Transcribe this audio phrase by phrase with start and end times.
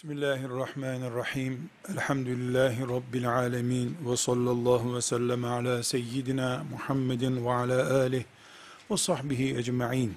[0.00, 1.70] Bismillahirrahmanirrahim.
[1.88, 3.96] Elhamdülillahi Rabbil alemin.
[4.04, 8.24] Ve sallallahu ve sellem ala seyyidina Muhammedin ve ala alih
[8.90, 10.16] ve sahbihi ecma'in.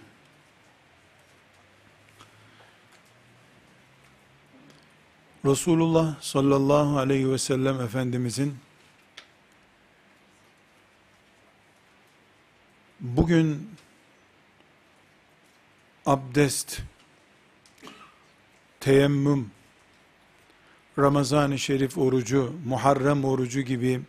[5.46, 8.58] Resulullah sallallahu aleyhi ve sellem Efendimizin
[13.00, 13.70] bugün
[16.06, 16.82] abdest,
[18.80, 19.52] teyemmüm,
[21.00, 24.02] Ramazan-ı Şerif orucu, Muharrem orucu gibi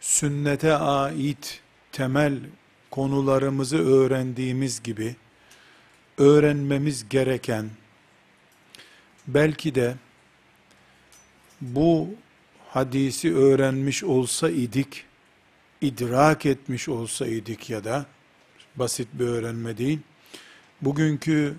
[0.00, 1.60] sünnete ait
[1.92, 2.38] temel
[2.90, 5.16] konularımızı öğrendiğimiz gibi
[6.18, 7.70] öğrenmemiz gereken
[9.26, 9.94] belki de
[11.60, 12.08] bu
[12.70, 15.04] hadisi öğrenmiş olsa idik,
[15.80, 18.06] idrak etmiş olsa idik ya da
[18.76, 19.98] basit bir öğrenme değil,
[20.82, 21.54] bugünkü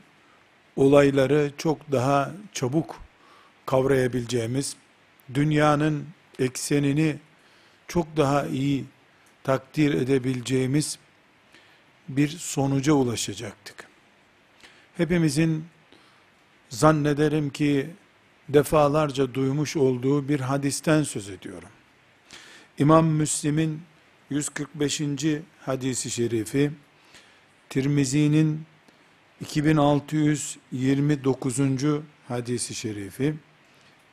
[0.76, 3.05] olayları çok daha çabuk
[3.66, 4.76] kavrayabileceğimiz,
[5.34, 6.06] dünyanın
[6.40, 7.16] eksenini
[7.88, 8.86] çok daha iyi
[9.44, 11.00] takdir edebileceğimiz
[12.10, 13.88] bir sonuca ulaşacaktık.
[14.98, 15.66] Hepimizin
[16.70, 17.90] zannederim ki
[18.50, 21.70] defalarca duymuş olduğu bir hadisten söz ediyorum.
[22.78, 23.82] İmam Müslim'in
[24.30, 25.02] 145.
[25.66, 26.72] hadisi şerifi,
[27.70, 28.66] Tirmizi'nin
[29.42, 31.60] 2629.
[32.28, 33.36] hadisi şerifi,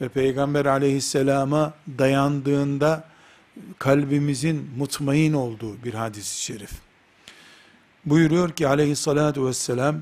[0.00, 3.11] ve Peygamber aleyhisselama dayandığında
[3.78, 6.70] kalbimizin mutmain olduğu bir hadis-i şerif.
[8.04, 10.00] Buyuruyor ki aleyhissalatu vesselam,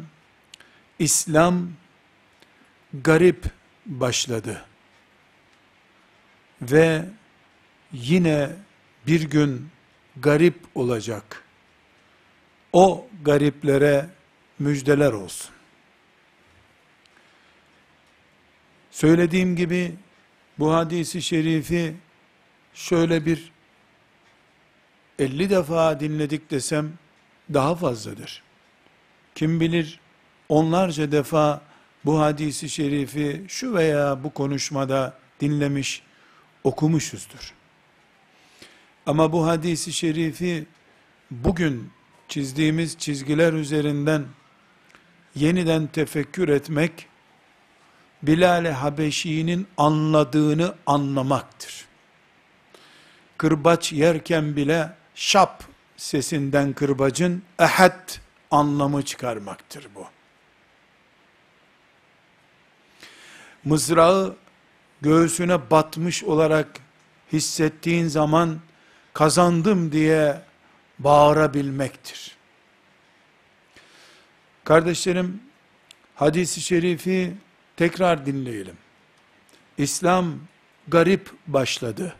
[0.99, 1.69] İslam
[2.95, 3.45] garip
[3.87, 4.65] başladı.
[6.63, 7.05] Ve
[7.93, 8.51] yine
[9.07, 9.69] bir gün
[10.17, 11.45] garip olacak.
[12.73, 14.07] O gariplere
[14.59, 15.51] müjdeler olsun.
[18.91, 19.95] Söylediğim gibi
[20.59, 21.95] bu hadisi şerifi
[22.75, 23.53] şöyle bir
[25.19, 26.93] 50 defa dinledik desem
[27.55, 28.43] daha fazladır.
[29.35, 30.01] Kim bilir
[30.49, 31.63] onlarca defa
[32.05, 36.03] bu hadisi şerifi şu veya bu konuşmada dinlemiş,
[36.65, 37.55] okumuşuzdur.
[39.07, 40.67] Ama bu hadisi şerifi
[41.31, 41.91] bugün
[42.29, 44.25] çizdiğimiz çizgiler üzerinden
[45.35, 47.07] yeniden tefekkür etmek,
[48.23, 51.90] Bilal-i Habeşi'nin anladığını anlamaktır.
[53.41, 55.65] Kırbaç yerken bile şap
[55.97, 58.11] sesinden kırbacın ehad
[58.51, 60.07] anlamı çıkarmaktır bu.
[63.65, 64.37] Mızrağı
[65.01, 66.67] göğsüne batmış olarak
[67.33, 68.61] hissettiğin zaman
[69.13, 70.43] kazandım diye
[70.99, 72.37] bağırabilmektir.
[74.65, 75.43] Kardeşlerim,
[76.15, 77.35] hadisi şerifi
[77.77, 78.77] tekrar dinleyelim.
[79.79, 80.35] İslam
[80.89, 82.15] garip başladı.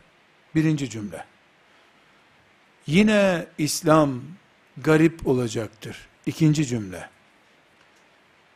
[0.55, 1.25] Birinci cümle.
[2.87, 4.21] Yine İslam
[4.77, 6.07] garip olacaktır.
[6.25, 7.09] İkinci cümle.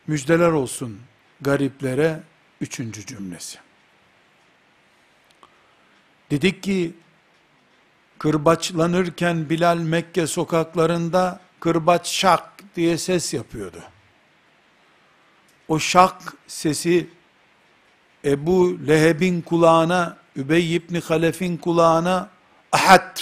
[0.08, 1.00] Müjdeler olsun
[1.42, 2.20] gariplere.
[2.62, 3.58] Üçüncü cümlesi.
[6.32, 6.94] Dedik ki,
[8.20, 13.84] kırbaçlanırken Bilal Mekke sokaklarında kırbaç şak diye ses yapıyordu.
[15.68, 17.08] O şak sesi
[18.26, 22.30] Ebu Leheb'in kulağına, Übey ibn Halef'in kulağına
[22.72, 23.20] ahad,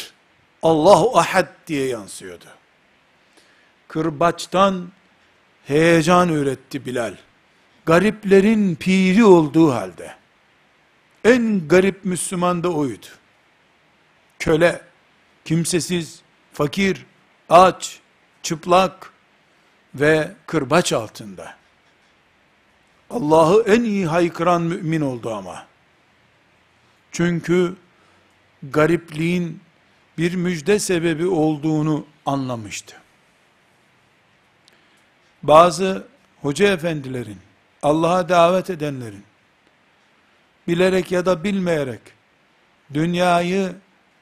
[0.64, 2.46] Allahu ahad diye yansıyordu.
[3.88, 4.92] Kırbaçtan
[5.66, 7.16] heyecan üretti Bilal.
[7.86, 10.16] Gariplerin piri olduğu halde.
[11.24, 13.06] En garip Müslüman da oydu.
[14.40, 14.82] Köle,
[15.46, 16.22] kimsesiz,
[16.54, 17.06] fakir,
[17.50, 18.00] aç,
[18.44, 19.14] çıplak
[19.96, 21.56] ve kırbaç altında.
[23.10, 25.73] Allah'ı en iyi haykıran mümin oldu ama.
[27.14, 27.76] Çünkü
[28.72, 29.60] garipliğin
[30.18, 32.96] bir müjde sebebi olduğunu anlamıştı.
[35.44, 36.08] Bazı
[36.42, 37.38] hoca efendilerin,
[37.84, 39.24] Allah'a davet edenlerin,
[40.68, 42.02] bilerek ya da bilmeyerek,
[42.94, 43.76] dünyayı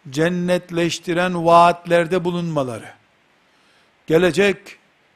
[0.10, 2.94] cennetleştiren vaatlerde bulunmaları,
[4.08, 4.58] gelecek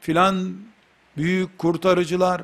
[0.00, 0.56] filan
[1.16, 2.42] büyük kurtarıcılar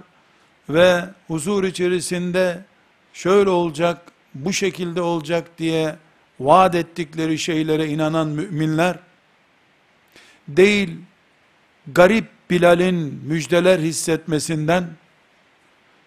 [0.68, 2.64] ve huzur içerisinde
[3.12, 5.96] şöyle olacak, bu şekilde olacak diye
[6.40, 8.98] vaat ettikleri şeylere inanan müminler,
[10.48, 10.98] değil,
[11.94, 14.90] garip Bilal'in müjdeler hissetmesinden,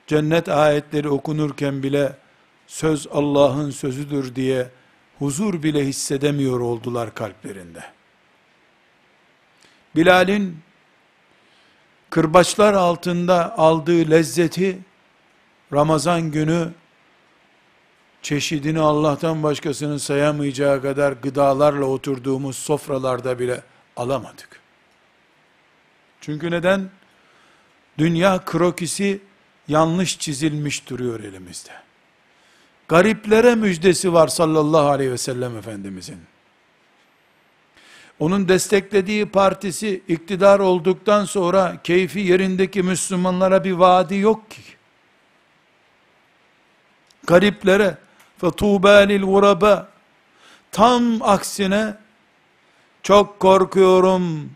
[0.08, 2.16] cennet ayetleri okunurken bile,
[2.68, 4.70] söz Allah'ın sözüdür diye,
[5.20, 7.84] huzur bile hissedemiyor oldular kalplerinde.
[9.96, 10.58] Bilal'in,
[12.10, 14.78] kırbaçlar altında aldığı lezzeti,
[15.74, 16.70] Ramazan günü,
[18.26, 23.64] çeşidini Allah'tan başkasının sayamayacağı kadar gıdalarla oturduğumuz sofralarda bile
[23.96, 24.60] alamadık.
[26.22, 26.90] Çünkü neden?
[27.98, 29.22] Dünya krokisi
[29.68, 31.72] yanlış çizilmiş duruyor elimizde.
[32.88, 36.20] Gariplere müjdesi var sallallahu aleyhi ve sellem Efendimizin.
[38.20, 44.62] Onun desteklediği partisi iktidar olduktan sonra keyfi yerindeki Müslümanlara bir vaadi yok ki.
[47.28, 48.05] Gariplere
[48.43, 49.85] فَطُوبَى لِلْغُرَبَى
[50.73, 51.95] Tam aksine
[53.03, 54.51] çok korkuyorum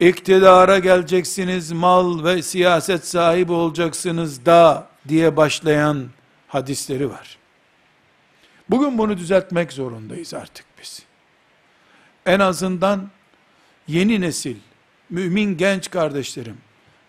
[0.00, 6.06] iktidara geleceksiniz, mal ve siyaset sahibi olacaksınız da diye başlayan
[6.48, 7.38] hadisleri var.
[8.70, 11.02] Bugün bunu düzeltmek zorundayız artık biz.
[12.26, 13.10] En azından
[13.88, 14.56] yeni nesil,
[15.10, 16.56] mümin genç kardeşlerim,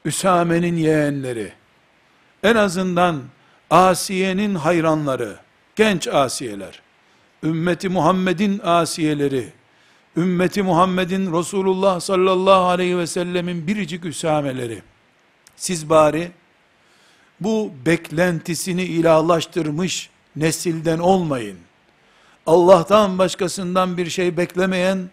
[0.06, 1.54] Üsame'nin yeğenleri,
[2.44, 3.22] en azından
[3.70, 5.38] Asiye'nin hayranları,
[5.77, 6.81] genç asiyeler,
[7.43, 9.53] ümmeti Muhammed'in asiyeleri,
[10.17, 14.83] ümmeti Muhammed'in Resulullah sallallahu aleyhi ve sellemin biricik üsameleri,
[15.57, 16.31] siz bari,
[17.41, 21.59] bu beklentisini ilahlaştırmış nesilden olmayın.
[22.47, 25.11] Allah'tan başkasından bir şey beklemeyen,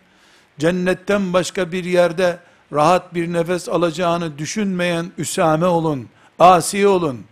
[0.60, 2.40] cennetten başka bir yerde
[2.74, 6.10] rahat bir nefes alacağını düşünmeyen Üsame olun,
[6.40, 7.26] Asiye olun.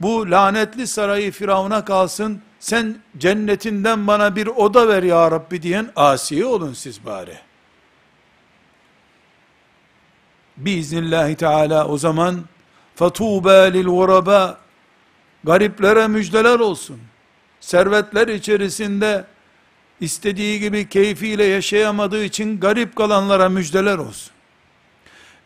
[0.00, 6.45] Bu lanetli sarayı Firavun'a kalsın, sen cennetinden bana bir oda ver ya Rabbi diyen Asiye
[6.45, 7.37] olun siz bari.
[10.57, 12.43] Biiznillahü Teala o zaman
[12.97, 14.55] فَتُوبَى لِلْغُرَبَى
[15.43, 16.99] Gariplere müjdeler olsun.
[17.59, 19.25] Servetler içerisinde
[19.99, 24.31] istediği gibi keyfiyle yaşayamadığı için garip kalanlara müjdeler olsun.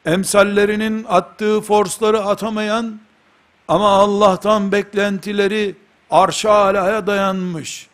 [0.06, 3.00] Emsallerinin attığı forsları atamayan
[3.68, 5.76] ama Allah'tan beklentileri
[6.11, 7.89] arşa alaya dayanmış,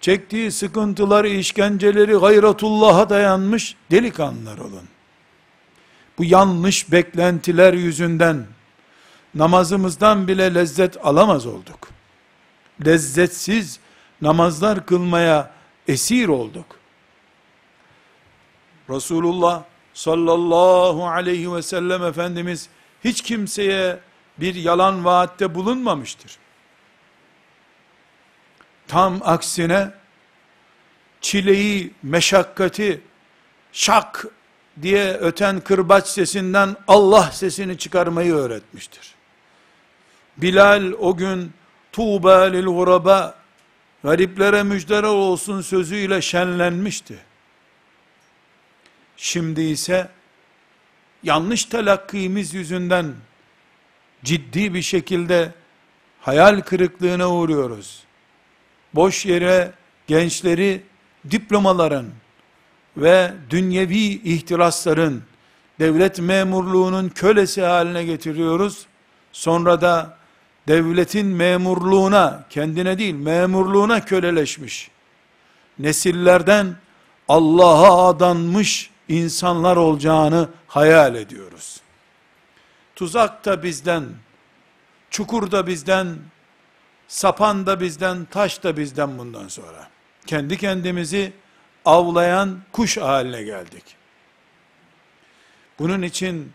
[0.00, 4.88] çektiği sıkıntıları, işkenceleri gayratullah'a dayanmış delikanlılar olun.
[6.18, 8.46] Bu yanlış beklentiler yüzünden
[9.34, 11.88] namazımızdan bile lezzet alamaz olduk.
[12.86, 13.80] Lezzetsiz
[14.22, 15.50] namazlar kılmaya
[15.88, 16.66] esir olduk.
[18.90, 19.62] Resulullah
[19.94, 22.68] sallallahu aleyhi ve sellem Efendimiz
[23.04, 23.98] hiç kimseye
[24.38, 26.41] bir yalan vaatte bulunmamıştır.
[28.92, 29.90] Tam aksine
[31.20, 33.00] çileyi, meşakkati
[33.72, 34.26] şak
[34.82, 39.14] diye öten kırbaç sesinden Allah sesini çıkarmayı öğretmiştir.
[40.36, 41.52] Bilal o gün
[41.92, 43.34] tuğba lil guraba
[44.04, 47.18] gariplere müjdeler olsun sözüyle şenlenmişti.
[49.16, 50.08] Şimdi ise
[51.22, 53.14] yanlış telakkimiz yüzünden
[54.24, 55.52] ciddi bir şekilde
[56.20, 58.04] hayal kırıklığına uğruyoruz.
[58.94, 59.72] Boş yere
[60.06, 60.82] gençleri
[61.30, 62.06] diplomaların
[62.96, 65.22] ve dünyevi ihtirasların,
[65.80, 68.86] devlet memurluğunun kölesi haline getiriyoruz.
[69.32, 70.16] Sonra da
[70.68, 74.90] devletin memurluğuna, kendine değil memurluğuna köleleşmiş,
[75.78, 76.76] nesillerden
[77.28, 81.80] Allah'a adanmış insanlar olacağını hayal ediyoruz.
[82.96, 84.04] Tuzak da bizden,
[85.10, 86.16] çukur da bizden,
[87.12, 89.88] sapan da bizden, taş da bizden bundan sonra.
[90.26, 91.32] Kendi kendimizi
[91.84, 93.84] avlayan kuş haline geldik.
[95.78, 96.52] Bunun için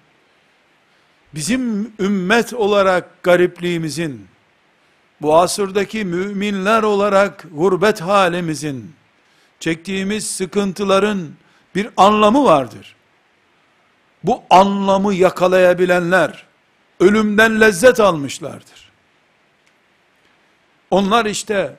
[1.36, 4.28] bizim ümmet olarak garipliğimizin,
[5.22, 8.96] bu asırdaki müminler olarak gurbet halimizin,
[9.60, 11.30] çektiğimiz sıkıntıların
[11.76, 12.96] bir anlamı vardır.
[14.24, 16.46] Bu anlamı yakalayabilenler,
[17.00, 18.87] ölümden lezzet almışlardır.
[20.92, 21.76] Onlar işte,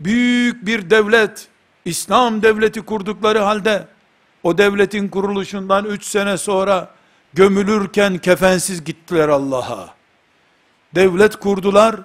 [0.00, 1.48] büyük bir devlet,
[1.84, 3.88] İslam devleti kurdukları halde,
[4.42, 6.90] o devletin kuruluşundan üç sene sonra,
[7.34, 9.94] gömülürken kefensiz gittiler Allah'a.
[10.94, 11.96] Devlet kurdular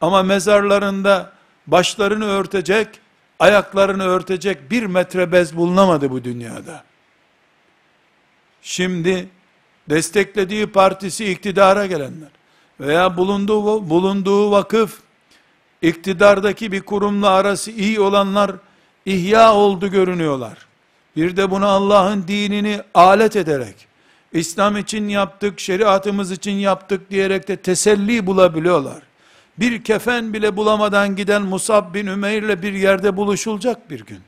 [0.00, 1.32] ama mezarlarında
[1.66, 2.88] başlarını örtecek,
[3.38, 6.84] ayaklarını örtecek bir metre bez bulunamadı bu dünyada.
[8.62, 9.28] Şimdi
[9.90, 12.28] desteklediği partisi iktidara gelenler
[12.80, 15.00] veya bulunduğu bulunduğu vakıf
[15.82, 18.50] iktidardaki bir kurumla arası iyi olanlar
[19.06, 20.58] ihya oldu görünüyorlar.
[21.16, 23.74] Bir de bunu Allah'ın dinini alet ederek,
[24.32, 29.02] İslam için yaptık, şeriatımız için yaptık diyerek de teselli bulabiliyorlar.
[29.58, 34.20] Bir kefen bile bulamadan giden Musab bin Ümeyr'le bir yerde buluşulacak bir gün.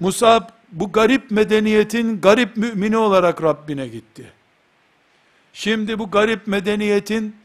[0.00, 4.32] Musab bu garip medeniyetin garip mümini olarak Rabbine gitti.
[5.52, 7.36] Şimdi bu garip medeniyetin,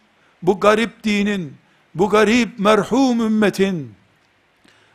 [0.41, 1.53] bu garip dinin,
[1.95, 3.93] bu garip merhum ümmetin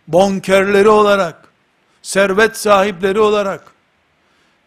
[0.08, 1.48] bonkerleri olarak,
[2.02, 3.72] servet sahipleri olarak,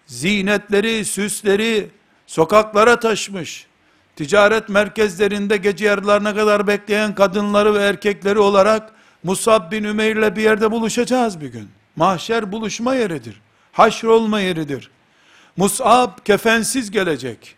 [0.05, 1.89] zinetleri, süsleri
[2.27, 3.67] sokaklara taşmış,
[4.15, 8.91] ticaret merkezlerinde gece yarılarına kadar bekleyen kadınları ve erkekleri olarak
[9.23, 11.69] Musab bin Ümeyr'le bir yerde buluşacağız bir gün.
[11.95, 13.41] Mahşer buluşma yeridir.
[13.71, 14.91] Haşr olma yeridir.
[15.57, 17.55] Musab kefensiz gelecek.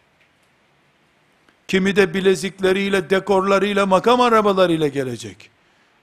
[1.68, 5.50] Kimi de bilezikleriyle, dekorlarıyla, makam arabalarıyla gelecek.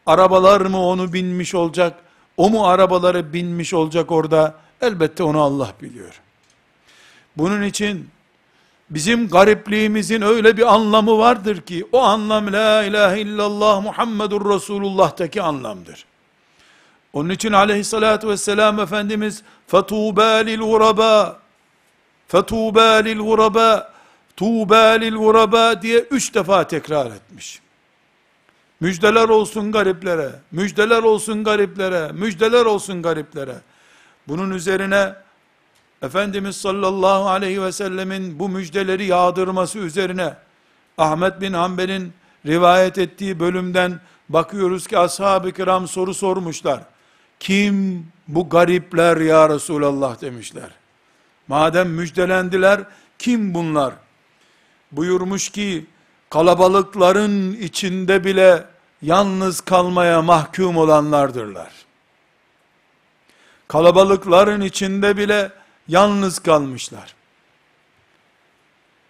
[0.06, 2.00] Arabalar mı onu binmiş olacak,
[2.38, 4.56] o mu arabaları binmiş olacak orada?
[4.82, 6.22] Elbette onu Allah biliyor.
[7.38, 8.10] Bunun için
[8.90, 16.06] bizim garipliğimizin öyle bir anlamı vardır ki, o anlam la ilahe illallah Muhammedur Resulullah'taki anlamdır.
[17.14, 21.34] Onun için aleyhissalatü vesselam Efendimiz فَتُوبَى لِلْغُرَبَى
[22.32, 23.04] فَتُوبَى
[24.37, 27.61] Tuğba lil uraba diye üç defa tekrar etmiş.
[28.81, 33.55] Müjdeler olsun gariplere, müjdeler olsun gariplere, müjdeler olsun gariplere.
[34.29, 35.15] Bunun üzerine
[36.03, 40.35] Efendimiz sallallahu aleyhi ve sellemin bu müjdeleri yağdırması üzerine
[40.99, 42.13] Ahmet bin Hanbel'in
[42.47, 46.81] rivayet ettiği bölümden bakıyoruz ki ashab-ı kiram soru sormuşlar.
[47.41, 50.71] Kim bu garipler ya Resulallah demişler.
[51.49, 52.81] Madem müjdelendiler
[53.19, 53.95] kim bunlar?
[54.97, 55.87] Buyurmuş ki,
[56.31, 58.65] kalabalıkların içinde bile
[59.03, 61.73] yalnız kalmaya mahkum olanlardırlar.
[63.69, 65.53] Kalabalıkların içinde bile
[65.89, 67.15] yalnız kalmışlar.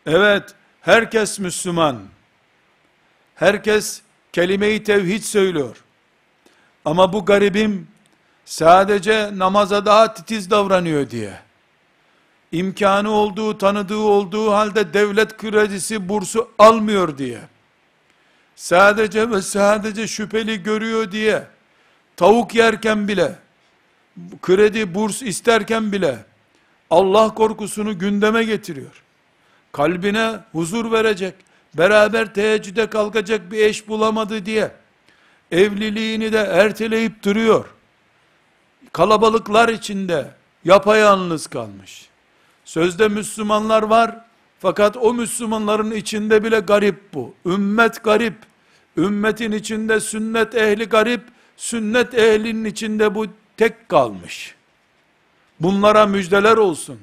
[0.07, 2.03] Evet, herkes Müslüman.
[3.35, 4.03] Herkes
[4.33, 5.77] kelime-i tevhid söylüyor.
[6.85, 7.89] Ama bu garibim
[8.45, 11.41] sadece namaza daha titiz davranıyor diye,
[12.53, 17.41] imkanı olduğu, tanıdığı olduğu halde devlet kredisi, bursu almıyor diye,
[18.57, 21.43] sadece ve sadece şüpheli görüyor diye,
[22.17, 23.35] tavuk yerken bile,
[24.43, 26.19] kredi, burs isterken bile,
[26.91, 29.03] Allah korkusunu gündeme getiriyor.
[29.73, 31.35] Kalbine huzur verecek,
[31.75, 34.71] beraber teheccüde kalkacak bir eş bulamadı diye,
[35.51, 37.65] evliliğini de erteleyip duruyor
[38.97, 40.31] kalabalıklar içinde
[40.65, 42.07] yapayalnız kalmış.
[42.67, 44.17] Sözde Müslümanlar var
[44.59, 47.35] fakat o Müslümanların içinde bile garip bu.
[47.47, 48.35] Ümmet garip.
[48.97, 51.23] Ümmetin içinde sünnet ehli garip,
[51.57, 54.55] sünnet ehlinin içinde bu tek kalmış.
[55.61, 57.01] Bunlara müjdeler olsun.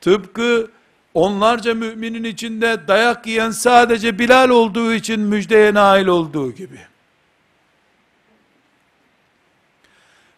[0.00, 0.70] Tıpkı
[1.14, 6.80] onlarca müminin içinde dayak yiyen sadece Bilal olduğu için müjdeye nail olduğu gibi.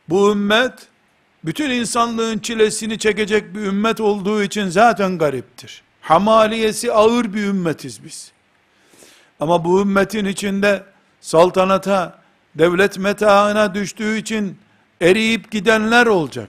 [0.08, 0.88] Bu ümmet,
[1.44, 5.82] bütün insanlığın çilesini çekecek bir ümmet olduğu için zaten gariptir.
[6.00, 8.32] Hamaliyesi ağır bir ümmetiz biz.
[9.40, 10.84] Ama bu ümmetin içinde
[11.20, 12.18] saltanata,
[12.54, 14.58] devlet metaına düştüğü için
[15.00, 16.48] eriyip gidenler olacak.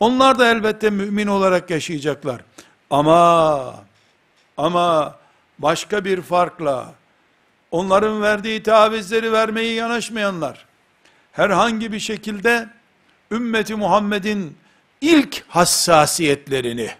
[0.00, 2.40] Onlar da elbette mümin olarak yaşayacaklar.
[2.90, 3.74] Ama
[4.56, 5.16] ama
[5.58, 6.94] başka bir farkla
[7.70, 10.66] onların verdiği tavizleri vermeyi yanaşmayanlar
[11.32, 12.68] herhangi bir şekilde
[13.30, 14.56] ümmeti Muhammed'in
[15.00, 16.90] ilk hassasiyetlerini,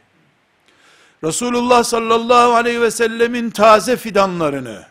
[1.24, 4.86] Resulullah sallallahu aleyhi ve sellemin taze fidanlarını,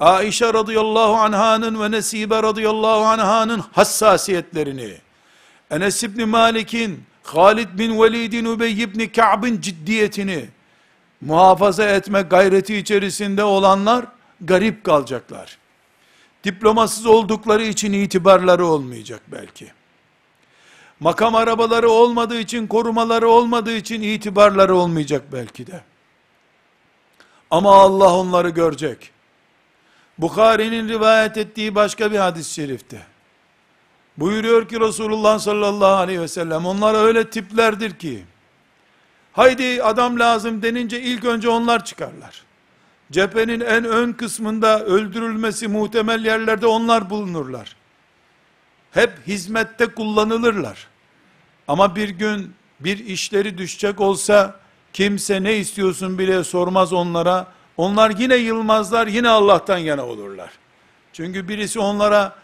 [0.00, 4.94] Aişe radıyallahu anhanın ve Nesibe radıyallahu anhanın hassasiyetlerini,
[5.70, 10.48] Enes İbni Malik'in, Halid bin Velid'in, Übey ibn Ka'b'ın ciddiyetini
[11.20, 14.04] muhafaza etme gayreti içerisinde olanlar
[14.40, 15.58] garip kalacaklar.
[16.44, 19.72] Diplomasız oldukları için itibarları olmayacak belki
[21.02, 25.82] makam arabaları olmadığı için, korumaları olmadığı için itibarları olmayacak belki de.
[27.50, 29.10] Ama Allah onları görecek.
[30.18, 33.02] Bukhari'nin rivayet ettiği başka bir hadis-i şerifte.
[34.16, 38.24] Buyuruyor ki Resulullah sallallahu aleyhi ve sellem, onlar öyle tiplerdir ki,
[39.32, 42.42] haydi adam lazım denince ilk önce onlar çıkarlar.
[43.12, 47.76] Cephenin en ön kısmında öldürülmesi muhtemel yerlerde onlar bulunurlar.
[48.90, 50.91] Hep hizmette kullanılırlar.
[51.68, 54.60] Ama bir gün bir işleri düşecek olsa
[54.92, 57.46] kimse ne istiyorsun bile sormaz onlara.
[57.76, 60.50] Onlar yine yılmazlar, yine Allah'tan yana olurlar.
[61.12, 62.36] Çünkü birisi onlara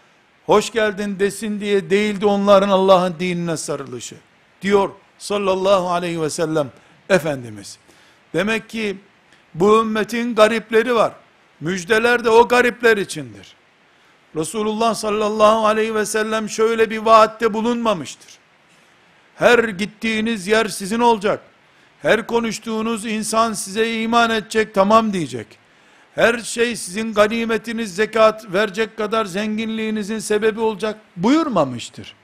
[0.45, 4.15] hoş geldin desin diye değildi onların Allah'ın dinine sarılışı.
[4.61, 6.71] Diyor sallallahu aleyhi ve sellem
[7.09, 7.77] Efendimiz.
[8.33, 8.97] Demek ki
[9.53, 11.13] bu ümmetin garipleri var.
[11.59, 13.55] Müjdeler de o garipler içindir.
[14.35, 18.38] Resulullah sallallahu aleyhi ve sellem şöyle bir vaatte bulunmamıştır.
[19.39, 21.41] Her gittiğiniz yer sizin olacak.
[22.01, 25.47] Her konuştuğunuz insan size iman edecek, tamam diyecek.
[26.15, 32.15] Her şey sizin ganimetiniz, zekat verecek kadar zenginliğinizin sebebi olacak buyurmamıştır.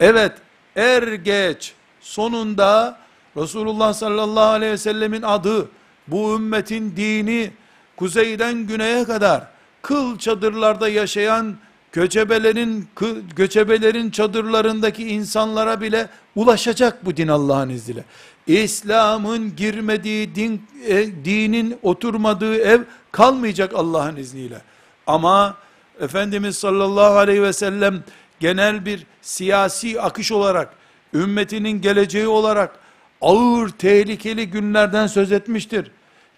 [0.00, 0.32] Evet,
[0.76, 2.98] er geç sonunda
[3.36, 5.68] Resulullah sallallahu aleyhi ve sellemin adı,
[6.08, 7.50] bu ümmetin dini,
[7.96, 9.42] kuzeyden güneye kadar,
[9.82, 11.56] kıl çadırlarda yaşayan
[11.92, 12.88] göçebelerin,
[13.36, 18.04] göçebelerin çadırlarındaki insanlara bile ulaşacak bu din Allah'ın izniyle.
[18.46, 22.80] İslam'ın girmediği din, e, dinin oturmadığı ev
[23.12, 24.60] kalmayacak Allah'ın izniyle.
[25.06, 25.56] Ama
[26.00, 28.04] Efendimiz sallallahu aleyhi ve sellem
[28.40, 30.74] genel bir siyasi akış olarak,
[31.14, 32.78] ümmetinin geleceği olarak
[33.20, 35.90] ağır tehlikeli günlerden söz etmiştir.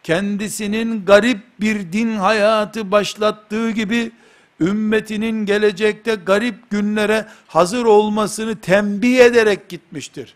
[0.03, 4.13] Kendisinin garip bir din hayatı başlattığı gibi,
[4.61, 10.35] ümmetinin gelecekte garip günlere hazır olmasını tembih ederek gitmiştir.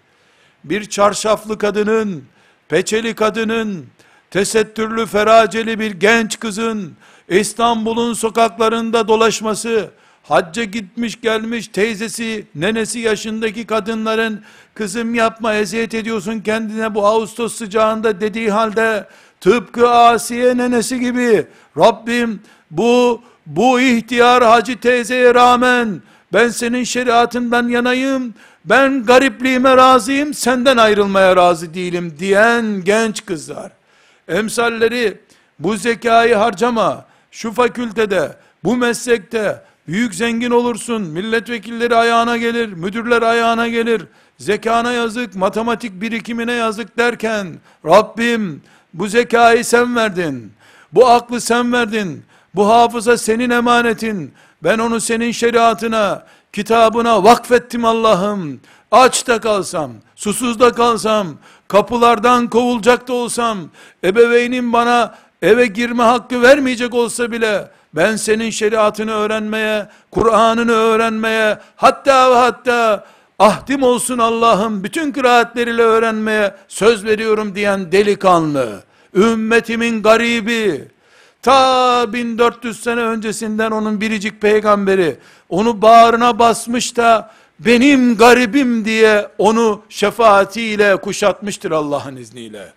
[0.65, 2.25] Bir çarşaflı kadının,
[2.69, 3.87] peçeli kadının,
[4.31, 6.93] tesettürlü feraceli bir genç kızın,
[7.29, 9.91] İstanbul'un sokaklarında dolaşması,
[10.23, 14.43] hacca gitmiş gelmiş teyzesi, nenesi yaşındaki kadınların,
[14.75, 19.09] kızım yapma eziyet ediyorsun kendine bu Ağustos sıcağında dediği halde,
[19.41, 21.47] tıpkı Asiye nenesi gibi,
[21.79, 26.03] Rabbim bu bu ihtiyar hacı teyzeye rağmen
[26.33, 33.73] ben senin şeriatından yanayım, ben garipliğime razıyım, senden ayrılmaya razı değilim diyen genç kızlar.
[34.29, 35.19] Emsalleri
[35.59, 43.69] bu zekayı harcama, şu fakültede, bu meslekte, büyük zengin olursun, milletvekilleri ayağına gelir, müdürler ayağına
[43.69, 44.03] gelir,
[44.39, 47.47] zekana yazık, matematik birikimine yazık derken,
[47.85, 48.63] Rabbim
[48.95, 50.53] bu zekayı sen verdin,
[50.93, 52.25] bu aklı sen verdin,
[52.55, 54.33] bu hafıza senin emanetin.
[54.63, 58.61] Ben onu senin şeriatına, kitabına vakfettim Allah'ım.
[58.91, 61.27] Aç da kalsam, susuz da kalsam,
[61.69, 63.59] kapılardan kovulacak da olsam,
[64.05, 72.31] ebeveynim bana eve girme hakkı vermeyecek olsa bile, ben senin şeriatını öğrenmeye, Kur'an'ını öğrenmeye, hatta
[72.31, 73.05] ve hatta
[73.39, 78.83] ahdim olsun Allah'ım bütün kıraatleriyle öğrenmeye söz veriyorum diyen delikanlı,
[79.15, 80.89] ümmetimin garibi,
[81.45, 85.17] Ta 1400 sene öncesinden onun biricik peygamberi
[85.49, 92.73] onu bağrına basmış da benim garibim diye onu şefaatiyle kuşatmıştır Allah'ın izniyle.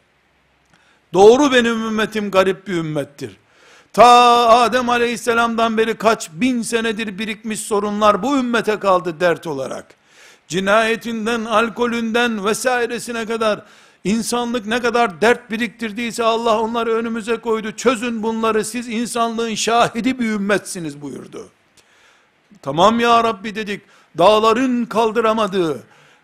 [1.13, 3.38] Doğru benim ümmetim garip bir ümmettir.
[3.93, 4.06] Ta
[4.47, 9.86] Adem aleyhisselamdan beri kaç bin senedir birikmiş sorunlar bu ümmete kaldı dert olarak.
[10.47, 13.62] Cinayetinden, alkolünden vesairesine kadar
[14.08, 17.72] İnsanlık ne kadar dert biriktirdiyse Allah onları önümüze koydu.
[17.72, 21.48] Çözün bunları siz insanlığın şahidi bir ümmetsiniz buyurdu.
[22.62, 23.82] Tamam ya Rabbi dedik.
[24.17, 25.84] Dağların kaldıramadığı,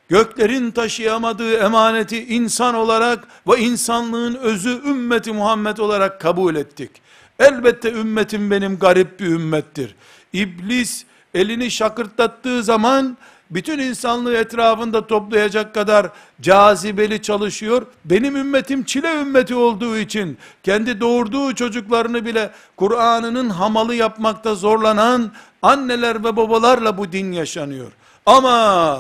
[0.10, 6.92] göklerin taşıyamadığı emaneti insan olarak ve insanlığın özü ümmeti Muhammed olarak kabul ettik.
[7.40, 9.96] Elbette ümmetim benim garip bir ümmettir.
[10.34, 13.18] İblis elini şakırtlattığı zaman
[13.54, 16.08] bütün insanlığı etrafında toplayacak kadar
[16.42, 17.86] cazibeli çalışıyor.
[18.06, 26.24] Benim ümmetim çile ümmeti olduğu için kendi doğurduğu çocuklarını bile Kur'an'ının hamalı yapmakta zorlanan anneler
[26.24, 27.92] ve babalarla bu din yaşanıyor.
[28.26, 29.00] Ama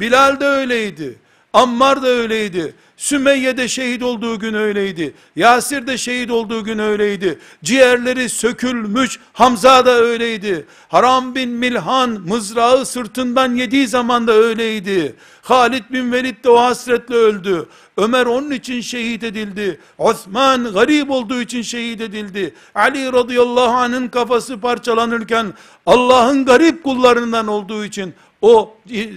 [0.00, 1.18] Bilal de öyleydi.
[1.52, 2.74] Ammar da öyleydi.
[3.02, 5.14] Sümeyye de şehit olduğu gün öyleydi.
[5.36, 7.38] Yasir de şehit olduğu gün öyleydi.
[7.64, 10.66] Ciğerleri sökülmüş Hamza da öyleydi.
[10.88, 15.16] Haram bin Milhan mızrağı sırtından yediği zaman da öyleydi.
[15.42, 17.66] Halid bin Velid de o hasretle öldü.
[17.96, 19.80] Ömer onun için şehit edildi.
[19.98, 22.54] Osman garip olduğu için şehit edildi.
[22.74, 25.54] Ali radıyallahu anh'ın kafası parçalanırken
[25.86, 28.74] Allah'ın garip kullarından olduğu için o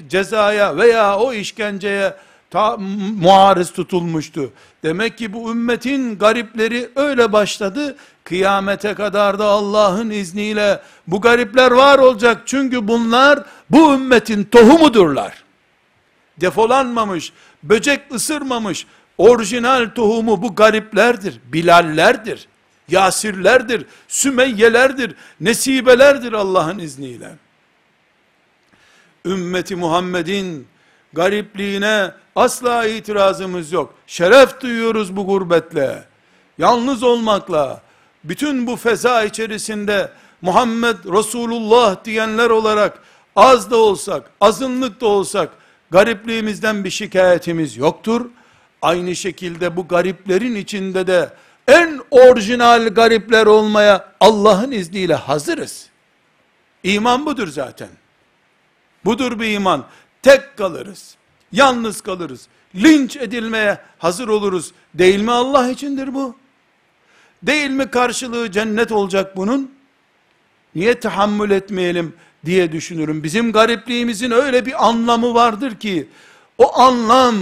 [0.09, 2.13] cezaya veya o işkenceye
[2.49, 2.77] ta,
[3.21, 4.51] muarız tutulmuştu.
[4.83, 7.95] Demek ki bu ümmetin garipleri öyle başladı.
[8.23, 12.41] Kıyamete kadar da Allah'ın izniyle bu garipler var olacak.
[12.45, 15.43] Çünkü bunlar bu ümmetin tohumudurlar.
[16.41, 22.47] Defolanmamış, böcek ısırmamış, orijinal tohumu bu gariplerdir, bilallerdir,
[22.89, 27.35] yasirlerdir, sümeyyelerdir, nesibelerdir Allah'ın izniyle.
[29.25, 30.67] Ümmeti Muhammed'in
[31.13, 33.93] garipliğine asla itirazımız yok.
[34.07, 36.03] Şeref duyuyoruz bu gurbetle.
[36.57, 37.81] Yalnız olmakla,
[38.23, 43.01] bütün bu feza içerisinde Muhammed Resulullah diyenler olarak
[43.35, 45.49] Az da olsak, azınlık da olsak,
[45.91, 48.25] garipliğimizden bir şikayetimiz yoktur.
[48.81, 51.33] Aynı şekilde bu gariplerin içinde de
[51.67, 55.89] en orijinal garipler olmaya Allah'ın izniyle hazırız.
[56.83, 57.89] İman budur zaten.
[59.05, 59.85] Budur bir iman.
[60.21, 61.15] Tek kalırız.
[61.55, 62.47] Yalnız kalırız.
[62.75, 64.71] Linç edilmeye hazır oluruz.
[64.93, 66.35] Değil mi Allah içindir bu?
[67.43, 69.71] Değil mi karşılığı cennet olacak bunun?
[70.75, 72.13] Niye tahammül etmeyelim
[72.45, 73.23] diye düşünürüm.
[73.23, 76.07] Bizim garipliğimizin öyle bir anlamı vardır ki,
[76.57, 77.35] o anlam,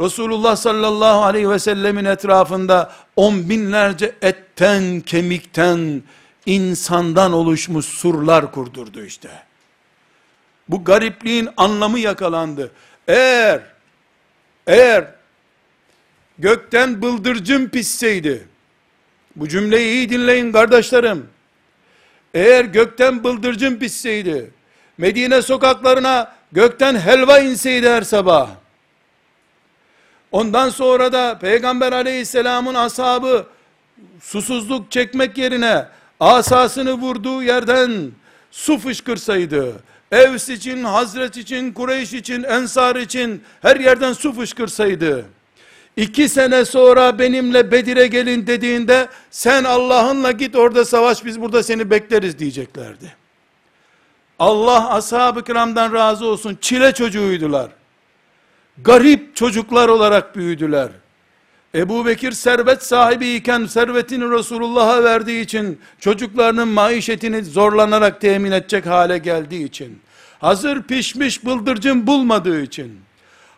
[0.00, 6.02] Resulullah sallallahu aleyhi ve sellemin etrafında on binlerce etten, kemikten,
[6.46, 9.30] insandan oluşmuş surlar kurdurdu işte.
[10.68, 12.72] Bu garipliğin anlamı yakalandı.
[13.08, 13.60] Eğer,
[14.66, 15.04] eğer
[16.38, 18.48] gökten bıldırcın pisseydi,
[19.36, 21.26] bu cümleyi iyi dinleyin kardeşlerim,
[22.34, 24.50] eğer gökten bıldırcın pisseydi,
[24.98, 28.50] Medine sokaklarına gökten helva inseydi her sabah,
[30.32, 33.46] ondan sonra da Peygamber aleyhisselamın ashabı,
[34.20, 35.86] susuzluk çekmek yerine,
[36.20, 38.10] asasını vurduğu yerden,
[38.50, 45.24] su fışkırsaydı, Evs için, Hazret için, Kureyş için, Ensar için, her yerden su fışkırsaydı,
[45.96, 51.90] iki sene sonra benimle Bedir'e gelin dediğinde, sen Allah'ınla git orada savaş, biz burada seni
[51.90, 53.14] bekleriz diyeceklerdi.
[54.38, 57.70] Allah ashab-ı kiramdan razı olsun, çile çocuğuydular.
[58.84, 60.88] Garip çocuklar olarak büyüdüler.
[61.74, 69.18] Ebu Bekir servet sahibi iken servetini Resulullah'a verdiği için çocuklarının maişetini zorlanarak temin edecek hale
[69.18, 70.00] geldiği için
[70.38, 73.00] hazır pişmiş bıldırcın bulmadığı için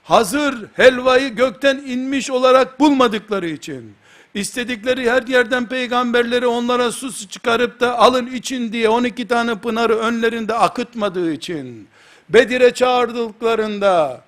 [0.03, 3.95] hazır helvayı gökten inmiş olarak bulmadıkları için
[4.35, 10.55] istedikleri her yerden peygamberleri onlara su çıkarıp da alın için diye 12 tane pınarı önlerinde
[10.55, 11.89] akıtmadığı için
[12.29, 14.23] Bedir'e çağırdıklarında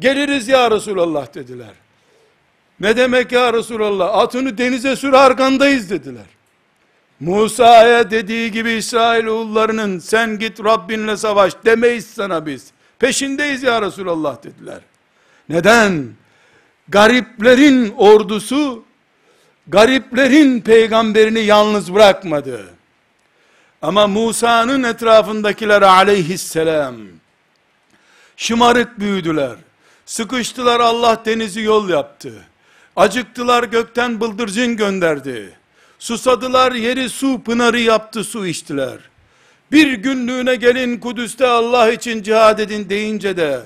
[0.00, 1.81] geliriz ya Resulallah dediler.
[2.82, 4.18] Ne demek ya Resulallah?
[4.18, 6.24] Atını denize sür arkandayız dediler.
[7.20, 12.66] Musa'ya dediği gibi İsrailoğullarının sen git Rabbinle savaş demeyiz sana biz.
[12.98, 14.80] Peşindeyiz ya Resulallah dediler.
[15.48, 16.08] Neden?
[16.88, 18.84] Gariplerin ordusu,
[19.68, 22.70] gariplerin peygamberini yalnız bırakmadı.
[23.82, 26.96] Ama Musa'nın etrafındakiler aleyhisselam,
[28.36, 29.56] şımarık büyüdüler.
[30.06, 32.32] Sıkıştılar Allah denizi yol yaptı.
[32.96, 35.52] Acıktılar gökten bıldırcın gönderdi.
[35.98, 38.98] Susadılar yeri su pınarı yaptı su içtiler.
[39.72, 43.60] Bir günlüğüne gelin Kudüs'te Allah için cihad edin deyince de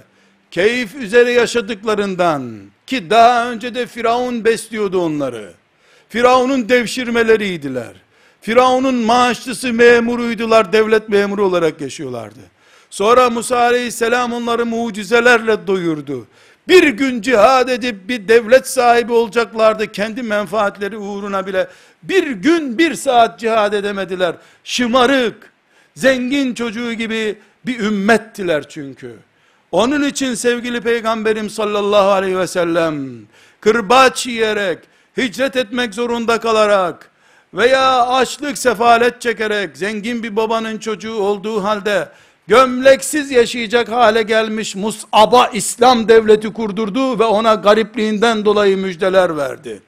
[0.51, 5.53] keyif üzere yaşadıklarından ki daha önce de Firavun besliyordu onları.
[6.09, 7.93] Firavun'un devşirmeleriydiler.
[8.41, 12.41] Firavun'un maaşlısı memuruydular, devlet memuru olarak yaşıyorlardı.
[12.91, 16.27] Sonra Musa aleyhisselam onları mucizelerle doyurdu.
[16.69, 21.69] Bir gün cihad edip bir devlet sahibi olacaklardı kendi menfaatleri uğruna bile.
[22.03, 24.35] Bir gün bir saat cihad edemediler.
[24.65, 25.53] Şımarık,
[25.95, 29.17] zengin çocuğu gibi bir ümmettiler çünkü.
[29.73, 32.97] Onun için sevgili peygamberim sallallahu aleyhi ve sellem
[33.61, 34.79] kırbaç yiyerek,
[35.17, 37.11] hicret etmek zorunda kalarak
[37.55, 42.09] veya açlık sefalet çekerek zengin bir babanın çocuğu olduğu halde
[42.49, 49.83] gömleksiz yaşayacak hale gelmiş Mus'ab'a İslam devleti kurdurdu ve ona garipliğinden dolayı müjdeler verdi.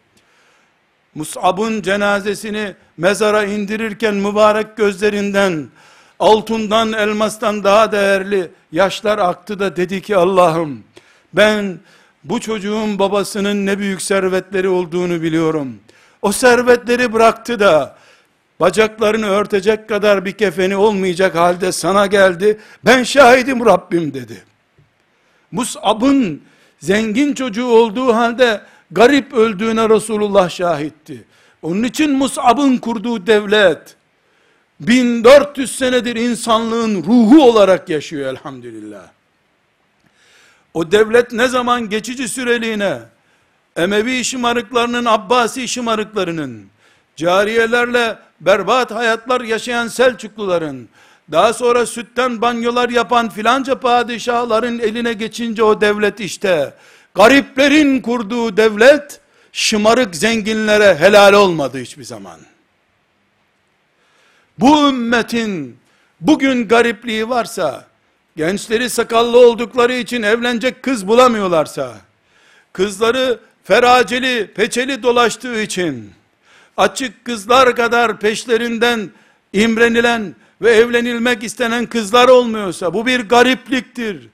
[1.14, 5.68] Mus'ab'ın cenazesini mezara indirirken mübarek gözlerinden
[6.18, 10.84] altından elmastan daha değerli yaşlar aktı da dedi ki Allah'ım
[11.32, 11.78] ben
[12.24, 15.76] bu çocuğun babasının ne büyük servetleri olduğunu biliyorum.
[16.22, 17.97] O servetleri bıraktı da
[18.60, 22.58] bacaklarını örtecek kadar bir kefeni olmayacak halde sana geldi.
[22.84, 24.44] Ben şahidim Rabbim dedi.
[25.52, 26.42] Mus'ab'ın
[26.80, 31.24] zengin çocuğu olduğu halde garip öldüğüne Resulullah şahitti.
[31.62, 33.96] Onun için Mus'ab'ın kurduğu devlet
[34.80, 39.06] 1400 senedir insanlığın ruhu olarak yaşıyor elhamdülillah.
[40.74, 42.98] O devlet ne zaman geçici süreliğine
[43.76, 46.66] Emevi şımarıklarının, Abbasi şımarıklarının,
[47.18, 50.88] cariyelerle berbat hayatlar yaşayan Selçukluların,
[51.32, 56.74] daha sonra sütten banyolar yapan filanca padişahların eline geçince o devlet işte,
[57.14, 59.20] gariplerin kurduğu devlet,
[59.52, 62.40] şımarık zenginlere helal olmadı hiçbir zaman.
[64.58, 65.76] Bu ümmetin
[66.20, 67.86] bugün garipliği varsa,
[68.36, 71.96] gençleri sakallı oldukları için evlenecek kız bulamıyorlarsa,
[72.72, 76.17] kızları feraceli, peçeli dolaştığı için,
[76.78, 79.10] açık kızlar kadar peşlerinden
[79.52, 84.28] imrenilen ve evlenilmek istenen kızlar olmuyorsa bu bir garipliktir.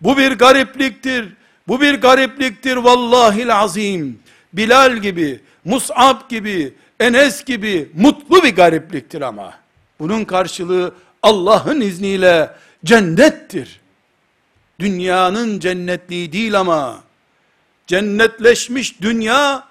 [0.00, 1.28] Bu bir garipliktir.
[1.68, 4.18] Bu bir garipliktir vallahi azim.
[4.52, 9.54] Bilal gibi, Mus'ab gibi, Enes gibi mutlu bir garipliktir ama.
[10.00, 12.50] Bunun karşılığı Allah'ın izniyle
[12.84, 13.80] cennettir.
[14.80, 17.00] Dünyanın cennetliği değil ama
[17.86, 19.68] cennetleşmiş dünya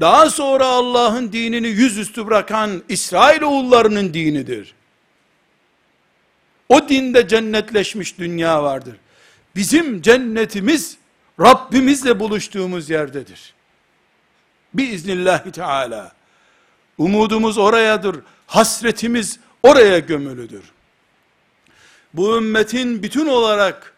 [0.00, 4.74] daha sonra Allah'ın dinini yüzüstü bırakan İsrail oğullarının dinidir.
[6.68, 8.96] O dinde cennetleşmiş dünya vardır.
[9.56, 10.96] Bizim cennetimiz
[11.40, 13.54] Rabbimizle buluştuğumuz yerdedir.
[14.74, 16.12] Biiznillahü Teala.
[16.98, 18.16] Umudumuz orayadır.
[18.46, 20.64] Hasretimiz oraya gömülüdür.
[22.14, 23.94] Bu ümmetin bütün olarak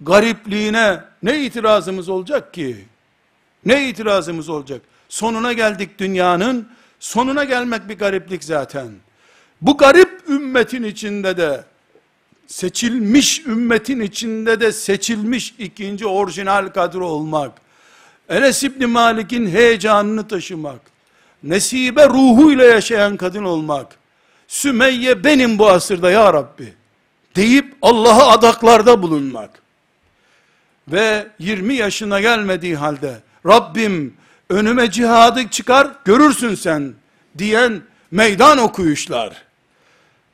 [0.00, 2.84] garipliğine ne itirazımız olacak ki?
[3.64, 4.82] Ne itirazımız olacak?
[5.12, 6.68] Sonuna geldik dünyanın.
[7.00, 8.88] Sonuna gelmek bir gariplik zaten.
[9.60, 11.64] Bu garip ümmetin içinde de
[12.46, 17.52] seçilmiş ümmetin içinde de seçilmiş ikinci orijinal kadro olmak,
[18.28, 20.80] Enes İbni Malik'in heyecanını taşımak,
[21.42, 23.86] nesibe ruhuyla yaşayan kadın olmak,
[24.48, 26.74] Sümeyye benim bu asırda ya Rabbi,
[27.36, 29.62] deyip Allah'a adaklarda bulunmak,
[30.88, 34.21] ve 20 yaşına gelmediği halde, Rabbim
[34.52, 36.92] önüme cihadı çıkar, görürsün sen,
[37.38, 39.42] diyen meydan okuyuşlar,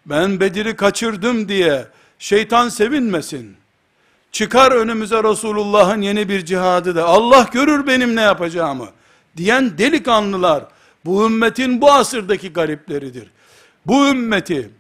[0.06, 1.86] ben Bedir'i kaçırdım diye,
[2.18, 3.56] Şeytan sevinmesin.
[4.32, 8.88] Çıkar önümüze Resulullah'ın yeni bir cihadı da Allah görür benim ne yapacağımı
[9.36, 10.64] diyen delikanlılar
[11.04, 13.28] bu ümmetin bu asırdaki garipleridir.
[13.86, 14.70] Bu ümmeti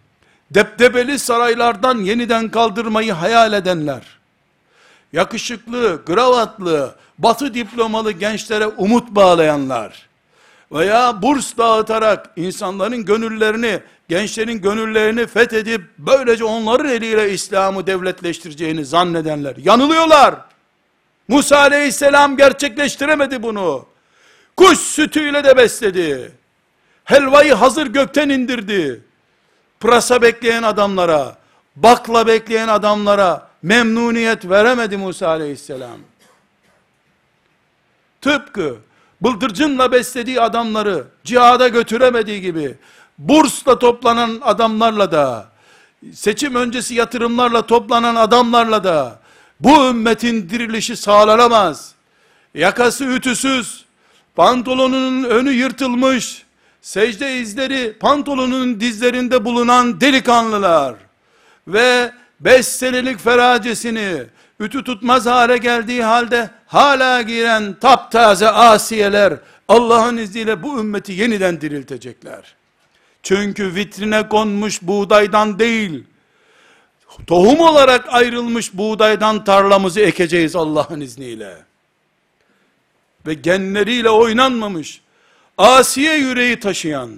[0.50, 4.17] deptebeli saraylardan yeniden kaldırmayı hayal edenler,
[5.12, 10.08] yakışıklı, gravatlı, batı diplomalı gençlere umut bağlayanlar
[10.72, 20.34] veya burs dağıtarak insanların gönüllerini gençlerin gönüllerini fethedip böylece onların eliyle İslam'ı devletleştireceğini zannedenler yanılıyorlar.
[21.28, 23.86] Musa aleyhisselam gerçekleştiremedi bunu.
[24.56, 26.32] Kuş sütüyle de besledi.
[27.04, 29.04] Helvayı hazır gökten indirdi.
[29.80, 31.36] Pırasa bekleyen adamlara,
[31.76, 35.98] bakla bekleyen adamlara memnuniyet veremedi Musa aleyhisselam.
[38.20, 38.76] Tıpkı
[39.20, 42.74] bıldırcınla beslediği adamları cihada götüremediği gibi
[43.18, 45.48] bursla toplanan adamlarla da,
[46.12, 49.20] seçim öncesi yatırımlarla toplanan adamlarla da,
[49.60, 51.94] bu ümmetin dirilişi sağlanamaz.
[52.54, 53.84] Yakası ütüsüz,
[54.34, 56.42] pantolonunun önü yırtılmış,
[56.82, 60.94] secde izleri pantolonunun dizlerinde bulunan delikanlılar
[61.68, 64.22] ve beş senelik feracesini
[64.60, 69.34] ütü tutmaz hale geldiği halde hala giren taptaze asiyeler
[69.68, 72.54] Allah'ın izniyle bu ümmeti yeniden diriltecekler.
[73.22, 76.04] Çünkü vitrine konmuş buğdaydan değil,
[77.26, 81.56] tohum olarak ayrılmış buğdaydan tarlamızı ekeceğiz Allah'ın izniyle.
[83.26, 85.00] Ve genleriyle oynanmamış,
[85.58, 87.10] Asiye yüreği taşıyan,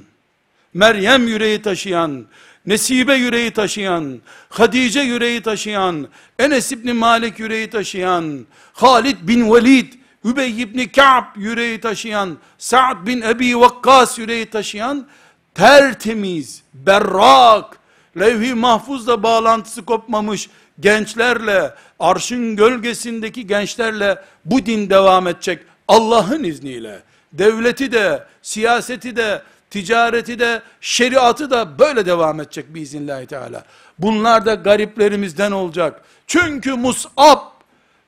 [0.74, 2.26] Meryem yüreği taşıyan,
[2.66, 9.92] Nesibe yüreği taşıyan, Hadice yüreği taşıyan, Enes İbni Malik yüreği taşıyan, Halid bin Velid,
[10.24, 15.06] Übey İbni Ka'b yüreği taşıyan, Sa'd bin Ebi Vakkas yüreği taşıyan,
[15.54, 17.78] tertemiz, berrak,
[18.18, 20.48] levh-i mahfuzla bağlantısı kopmamış
[20.80, 27.02] gençlerle, arşın gölgesindeki gençlerle bu din devam edecek Allah'ın izniyle.
[27.32, 33.64] Devleti de, siyaseti de, ticareti de, şeriatı da böyle devam edecek biiznillahü teala.
[33.98, 36.02] Bunlar da gariplerimizden olacak.
[36.26, 37.38] Çünkü Mus'ab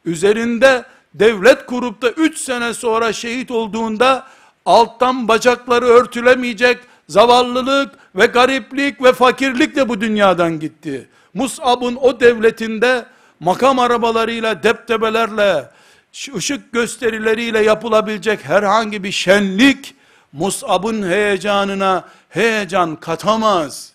[0.04, 4.26] üzerinde devlet kurup da 3 sene sonra şehit olduğunda
[4.66, 11.08] alttan bacakları örtülemeyecek zavallılık ve gariplik ve fakirlik de bu dünyadan gitti.
[11.34, 13.06] Mus'ab'ın o devletinde
[13.40, 15.70] makam arabalarıyla, deptebelerle,
[16.36, 19.94] ışık gösterileriyle yapılabilecek herhangi bir şenlik,
[20.32, 23.92] Mus'ab'ın heyecanına heyecan katamaz.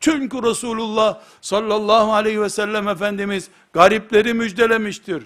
[0.00, 5.22] Çünkü Resulullah sallallahu aleyhi ve sellem Efendimiz garipleri müjdelemiştir.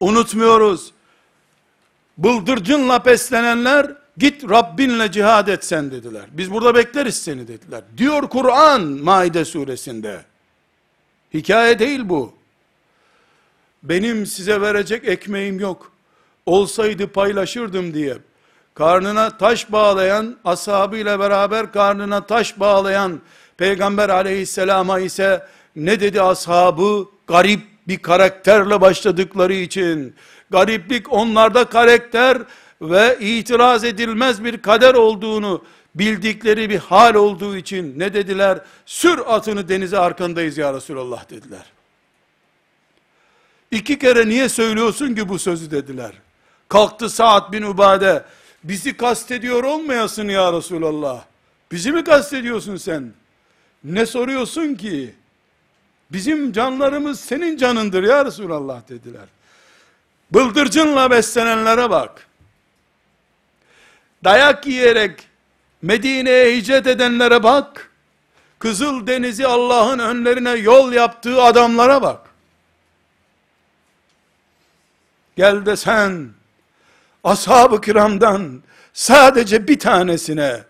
[0.00, 0.92] Unutmuyoruz.
[2.18, 6.24] Bıldırcınla beslenenler Git Rabbinle cihad et sen dediler.
[6.30, 7.82] Biz burada bekleriz seni dediler.
[7.96, 10.24] Diyor Kur'an Maide suresinde.
[11.34, 12.34] Hikaye değil bu.
[13.82, 15.92] Benim size verecek ekmeğim yok.
[16.46, 18.18] Olsaydı paylaşırdım diye.
[18.80, 23.20] Karnına taş bağlayan, ashabıyla beraber karnına taş bağlayan
[23.56, 27.08] Peygamber aleyhisselama ise ne dedi ashabı?
[27.26, 30.14] Garip bir karakterle başladıkları için.
[30.50, 32.38] Gariplik onlarda karakter,
[32.82, 35.64] ve itiraz edilmez bir kader olduğunu
[35.94, 38.58] bildikleri bir hal olduğu için ne dediler?
[38.86, 41.64] Sür atını denize arkandayız ya Resulallah dediler.
[43.70, 46.12] İki kere niye söylüyorsun ki bu sözü dediler.
[46.68, 48.24] Kalktı Sa'd bin Ubade,
[48.64, 51.24] bizi kastediyor olmayasın ya Resulallah.
[51.72, 53.12] Bizi mi kastediyorsun sen?
[53.84, 55.14] Ne soruyorsun ki?
[56.12, 59.28] Bizim canlarımız senin canındır ya Resulallah dediler.
[60.30, 62.26] Bıldırcınla beslenenlere bak.
[64.24, 65.28] Dayak yiyerek
[65.82, 67.90] Medine'ye hicret edenlere bak.
[68.58, 72.30] Kızıl Denizi Allah'ın önlerine yol yaptığı adamlara bak.
[75.36, 76.28] Gel de sen
[77.24, 80.64] ashab-ı kiramdan sadece bir tanesine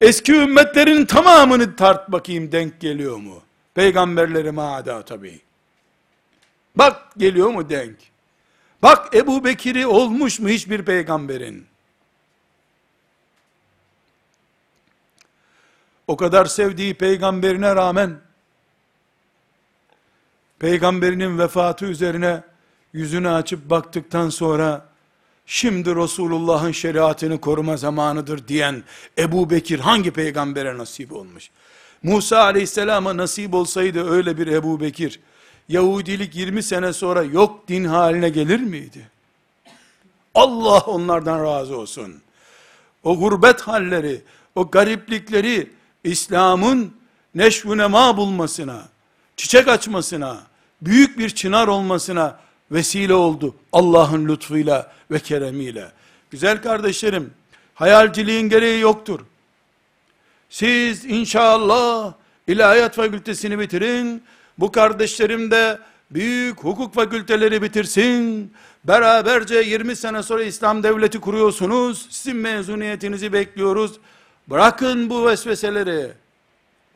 [0.00, 3.42] eski ümmetlerin tamamını tart bakayım denk geliyor mu?
[3.74, 5.40] Peygamberleri maada tabi.
[6.74, 7.96] Bak geliyor mu denk?
[8.82, 11.66] Bak Ebu Bekir'i olmuş mu hiçbir peygamberin?
[16.06, 18.20] O kadar sevdiği peygamberine rağmen,
[20.58, 22.42] peygamberinin vefatı üzerine
[22.92, 24.89] yüzünü açıp baktıktan sonra,
[25.50, 28.82] şimdi Resulullah'ın şeriatını koruma zamanıdır diyen
[29.18, 31.50] Ebu Bekir hangi peygambere nasip olmuş?
[32.02, 35.20] Musa aleyhisselama nasip olsaydı öyle bir Ebu Bekir,
[35.68, 39.08] Yahudilik 20 sene sonra yok din haline gelir miydi?
[40.34, 42.22] Allah onlardan razı olsun.
[43.04, 44.22] O gurbet halleri,
[44.54, 45.70] o gariplikleri
[46.04, 46.94] İslam'ın
[47.34, 48.88] neşvü nema bulmasına,
[49.36, 50.40] çiçek açmasına,
[50.82, 52.38] büyük bir çınar olmasına
[52.70, 53.54] vesile oldu.
[53.72, 55.92] Allah'ın lütfuyla ve keremiyle.
[56.30, 57.30] Güzel kardeşlerim,
[57.74, 59.20] hayalciliğin gereği yoktur.
[60.50, 62.12] Siz inşallah
[62.46, 64.22] ilahiyat fakültesini bitirin,
[64.58, 65.78] bu kardeşlerim de
[66.10, 68.52] büyük hukuk fakülteleri bitirsin,
[68.84, 73.92] beraberce 20 sene sonra İslam devleti kuruyorsunuz, sizin mezuniyetinizi bekliyoruz,
[74.50, 76.12] bırakın bu vesveseleri,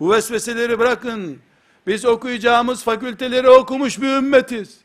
[0.01, 1.39] bu vesveseleri bırakın,
[1.87, 4.84] biz okuyacağımız fakülteleri okumuş bir ümmetiz.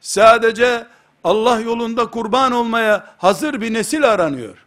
[0.00, 0.86] Sadece
[1.24, 4.58] Allah yolunda kurban olmaya hazır bir nesil aranıyor.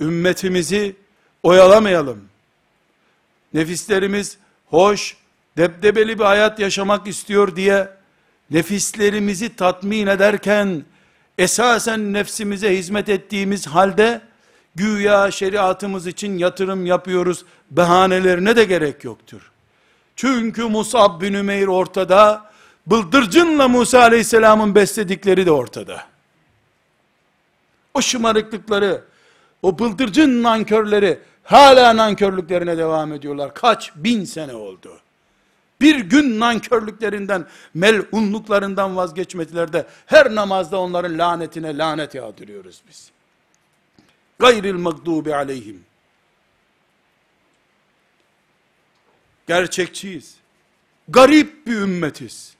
[0.00, 0.96] Ümmetimizi
[1.42, 2.28] oyalamayalım.
[3.54, 5.16] Nefislerimiz hoş,
[5.56, 7.88] debdebeli bir hayat yaşamak istiyor diye
[8.50, 10.84] nefislerimizi tatmin ederken
[11.38, 14.20] esasen nefsimize hizmet ettiğimiz halde
[14.74, 19.50] güya şeriatımız için yatırım yapıyoruz bahanelerine de gerek yoktur.
[20.20, 22.50] Çünkü Musab bin Ümeyr ortada,
[22.86, 26.04] bıldırcınla Musa aleyhisselamın besledikleri de ortada.
[27.94, 29.04] O şımarıklıkları,
[29.62, 33.54] o bıldırcın nankörleri hala nankörlüklerine devam ediyorlar.
[33.54, 35.00] Kaç bin sene oldu.
[35.80, 43.10] Bir gün nankörlüklerinden, melunluklarından vazgeçmediler de her namazda onların lanetine lanet yağdırıyoruz biz.
[44.38, 45.89] Gayril mağdubi aleyhim.
[49.48, 50.34] Gerçekçiyiz.
[51.08, 52.54] Garip bir ümmetiz.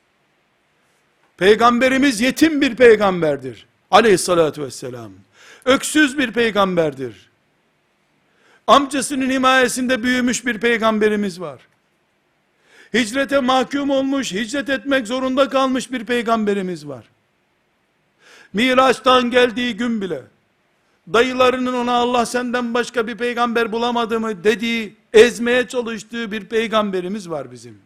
[1.36, 3.66] Peygamberimiz yetim bir peygamberdir.
[3.90, 5.12] Aleyhissalatü vesselam.
[5.64, 7.30] Öksüz bir peygamberdir.
[8.66, 11.60] Amcasının himayesinde büyümüş bir peygamberimiz var.
[12.94, 17.04] Hicrete mahkum olmuş, hicret etmek zorunda kalmış bir peygamberimiz var.
[18.52, 20.22] Miraç'tan geldiği gün bile,
[21.12, 27.52] dayılarının ona Allah senden başka bir peygamber bulamadı mı dediği, ezmeye çalıştığı bir peygamberimiz var
[27.52, 27.78] bizim.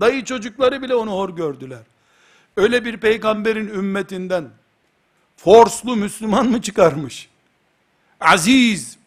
[0.00, 1.82] Dayı çocukları bile onu hor gördüler.
[2.56, 4.50] Öyle bir peygamberin ümmetinden,
[5.36, 7.28] forslu Müslüman mı çıkarmış?
[8.20, 8.98] Aziz,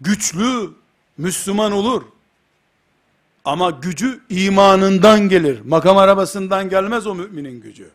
[0.00, 0.70] güçlü
[1.18, 2.02] Müslüman olur.
[3.44, 5.60] Ama gücü imanından gelir.
[5.60, 7.90] Makam arabasından gelmez o müminin gücü.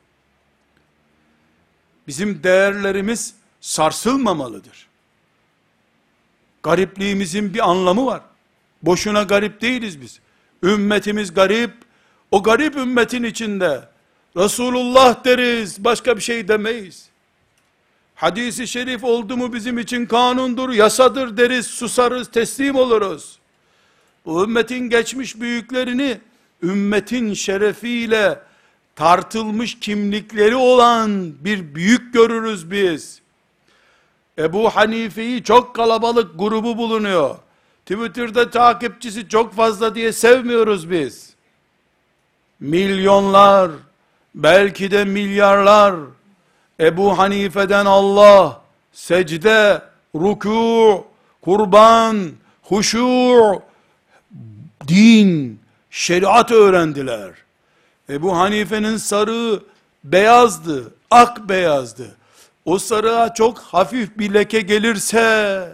[2.08, 3.34] Bizim değerlerimiz
[3.68, 4.88] sarsılmamalıdır.
[6.64, 8.22] Garipliğimizin bir anlamı var.
[8.82, 10.20] Boşuna garip değiliz biz.
[10.64, 11.72] Ümmetimiz garip.
[12.32, 13.90] O garip ümmetin içinde
[14.38, 17.10] Resulullah deriz, başka bir şey demeyiz.
[18.16, 23.40] Hadisi şerif oldu mu bizim için kanundur, yasadır deriz, susarız, teslim oluruz.
[24.26, 26.18] Bu ümmetin geçmiş büyüklerini,
[26.64, 28.40] ümmetin şerefiyle
[28.96, 33.27] tartılmış kimlikleri olan bir büyük görürüz biz.
[34.38, 37.36] Ebu Hanife'yi çok kalabalık grubu bulunuyor.
[37.86, 41.34] Twitter'da takipçisi çok fazla diye sevmiyoruz biz.
[42.60, 43.72] Milyonlar,
[44.36, 45.96] belki de milyarlar,
[46.80, 48.62] Ebu Hanife'den Allah,
[48.94, 49.82] secde,
[50.16, 51.06] ruku,
[51.42, 52.32] kurban,
[52.64, 53.62] huşu,
[54.88, 55.60] din,
[55.90, 57.32] şeriat öğrendiler.
[58.10, 59.64] Ebu Hanife'nin sarığı
[60.04, 62.17] beyazdı, ak beyazdı.
[62.68, 65.70] O sarığa çok hafif bir leke gelirse,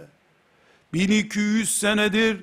[0.92, 2.36] 1200 senedir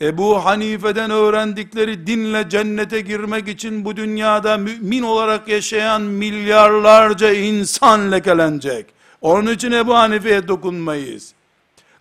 [0.00, 8.86] Ebu Hanife'den öğrendikleri dinle cennete girmek için bu dünyada mümin olarak yaşayan milyarlarca insan lekelenecek.
[9.20, 11.32] Onun için Ebu Hanife'ye dokunmayız.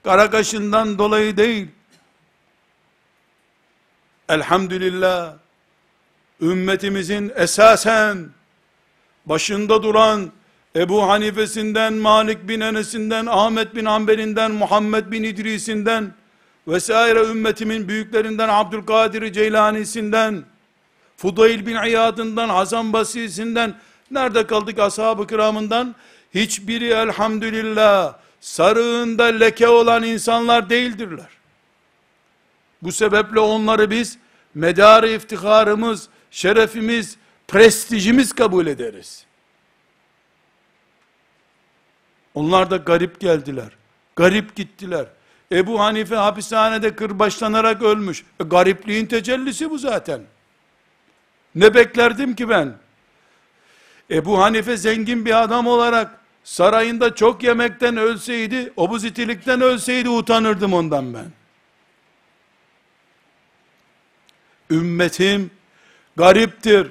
[0.03, 1.68] Kara kaşından dolayı değil.
[4.30, 5.34] Elhamdülillah
[6.41, 8.30] ümmetimizin esasen
[9.26, 10.32] başında duran
[10.78, 16.14] Ebu Hanife'sinden, Malik bin Enes'inden, Ahmet bin Hanbel'inden, Muhammed bin İdris'inden
[16.68, 20.44] vesaire ümmetimin büyüklerinden Abdülkadir Ceylani'sinden,
[21.18, 23.74] Fudayl bin İyad'ından, Hasan Basri'sinden,
[24.12, 25.96] nerede kaldık ashab-ı kiramından?
[26.34, 31.30] Hiçbiri elhamdülillah sarığında leke olan insanlar değildirler.
[32.82, 34.18] Bu sebeple onları biz
[34.56, 37.18] medarı iftiharımız, şerefimiz,
[37.48, 39.27] prestijimiz kabul ederiz.
[42.38, 43.70] Onlar da garip geldiler.
[44.16, 45.06] Garip gittiler.
[45.52, 48.24] Ebu Hanife hapishanede kırbaçlanarak ölmüş.
[48.40, 50.22] E, garipliğin tecellisi bu zaten.
[51.56, 52.74] Ne beklerdim ki ben?
[54.12, 61.32] Ebu Hanife zengin bir adam olarak sarayında çok yemekten ölseydi, obuzitilikten ölseydi utanırdım ondan ben.
[64.72, 65.52] Ümmetim
[66.18, 66.88] gariptir.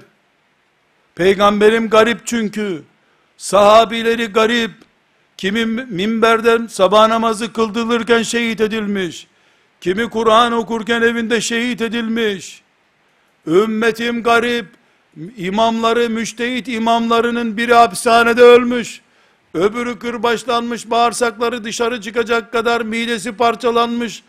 [1.14, 2.82] Peygamberim garip çünkü.
[3.36, 4.86] Sahabileri garip.
[5.37, 9.26] Kimi minberden sabah namazı kıldırırken şehit edilmiş.
[9.80, 12.62] Kimi Kur'an okurken evinde şehit edilmiş.
[13.47, 14.66] Ümmetim garip.
[15.37, 19.01] İmamları, müştehit imamlarının biri hapishanede ölmüş.
[19.55, 24.22] Öbürü kırbaçlanmış, bağırsakları dışarı çıkacak kadar midesi parçalanmış.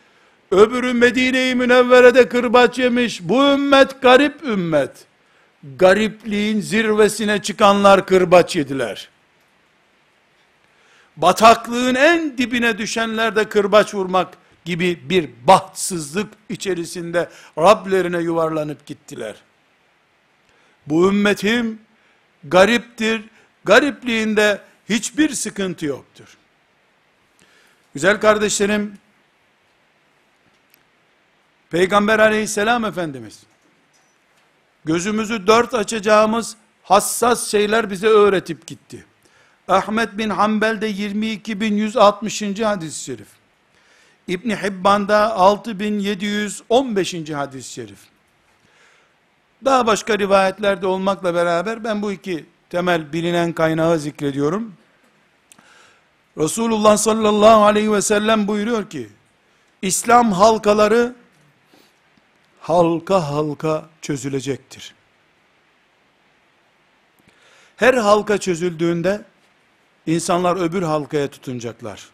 [0.52, 3.20] Öbürü Medine-i Münevvere'de kırbaç yemiş.
[3.24, 4.92] Bu ümmet garip ümmet.
[5.78, 9.10] Garipliğin zirvesine çıkanlar kırbaç yediler.
[11.18, 19.36] Bataklığın en dibine düşenler de kırbaç vurmak gibi bir bahtsızlık içerisinde Rablerine yuvarlanıp gittiler.
[20.88, 21.82] Bu ümmetim
[22.44, 23.24] gariptir.
[23.66, 26.38] Garipliğinde hiçbir sıkıntı yoktur.
[27.94, 28.98] Güzel kardeşlerim,
[31.70, 33.44] Peygamber aleyhisselam Efendimiz,
[34.86, 39.06] gözümüzü dört açacağımız hassas şeyler bize öğretip gitti.
[39.68, 42.64] Ahmet bin Hanbel'de 22.160.
[42.64, 43.28] hadis-i şerif.
[44.28, 47.30] İbni Hibban'da 6715.
[47.30, 48.00] hadis-i şerif.
[49.66, 54.74] Daha başka rivayetlerde olmakla beraber ben bu iki temel bilinen kaynağı zikrediyorum.
[56.38, 59.10] Resulullah sallallahu aleyhi ve sellem buyuruyor ki,
[59.82, 61.16] İslam halkaları
[62.60, 64.94] halka halka çözülecektir.
[67.76, 69.26] Her halka çözüldüğünde
[70.08, 72.10] insanlar öbür halkaya tutunacaklar.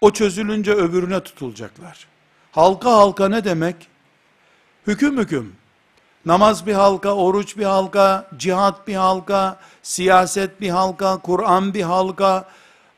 [0.00, 2.06] O çözülünce öbürüne tutulacaklar.
[2.52, 3.76] Halka halka ne demek?
[4.86, 5.56] Hüküm hüküm.
[6.26, 12.48] Namaz bir halka, oruç bir halka, cihat bir halka, siyaset bir halka, Kur'an bir halka,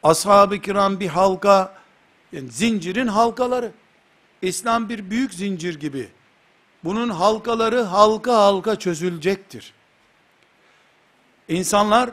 [0.03, 1.74] ashab-ı kiram bir halka,
[2.32, 3.72] yani zincirin halkaları.
[4.43, 6.09] İslam bir büyük zincir gibi.
[6.84, 9.72] Bunun halkaları halka halka çözülecektir.
[11.49, 12.11] İnsanlar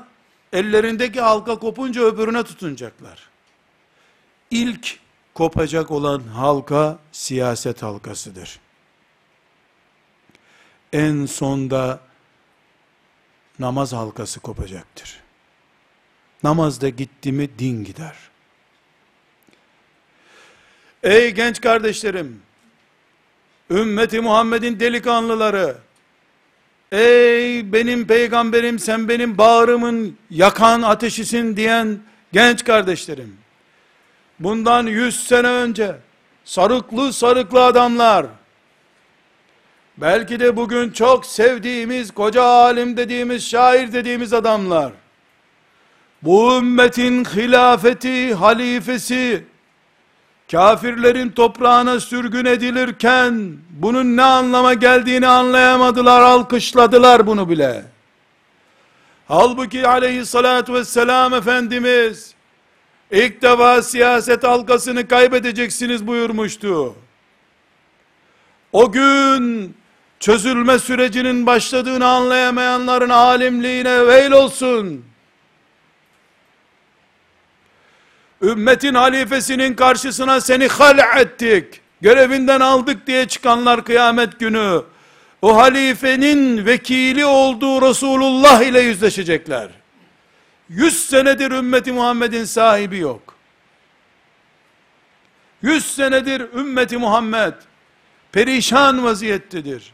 [0.53, 3.29] ellerindeki halka kopunca öbürüne tutunacaklar.
[4.51, 4.99] İlk
[5.33, 8.59] kopacak olan halka siyaset halkasıdır.
[10.93, 11.99] En sonda
[13.59, 15.19] namaz halkası kopacaktır.
[16.43, 18.15] Namazda gitti mi din gider.
[21.03, 22.41] Ey genç kardeşlerim,
[23.69, 25.77] ümmeti Muhammed'in delikanlıları,
[26.91, 31.99] ey benim peygamberim sen benim bağrımın yakan ateşisin diyen
[32.33, 33.37] genç kardeşlerim,
[34.39, 35.95] bundan yüz sene önce,
[36.45, 38.25] sarıklı sarıklı adamlar,
[39.97, 44.91] belki de bugün çok sevdiğimiz, koca alim dediğimiz, şair dediğimiz adamlar,
[46.21, 49.43] bu ümmetin hilafeti, halifesi,
[50.51, 57.85] kafirlerin toprağına sürgün edilirken, bunun ne anlama geldiğini anlayamadılar, alkışladılar bunu bile.
[59.27, 62.33] Halbuki aleyhissalatü vesselam Efendimiz,
[63.11, 66.95] ilk defa siyaset halkasını kaybedeceksiniz buyurmuştu.
[68.71, 69.75] O gün,
[70.19, 75.08] çözülme sürecinin başladığını anlayamayanların alimliğine veil olsun.
[78.41, 84.81] Ümmetin halifesinin karşısına seni hal ettik, görevinden aldık diye çıkanlar kıyamet günü,
[85.41, 89.69] o halifenin vekili olduğu Resulullah ile yüzleşecekler.
[90.69, 93.35] 100 senedir ümmeti Muhammed'in sahibi yok.
[95.61, 97.53] 100 senedir ümmeti Muhammed
[98.31, 99.93] perişan vaziyettedir.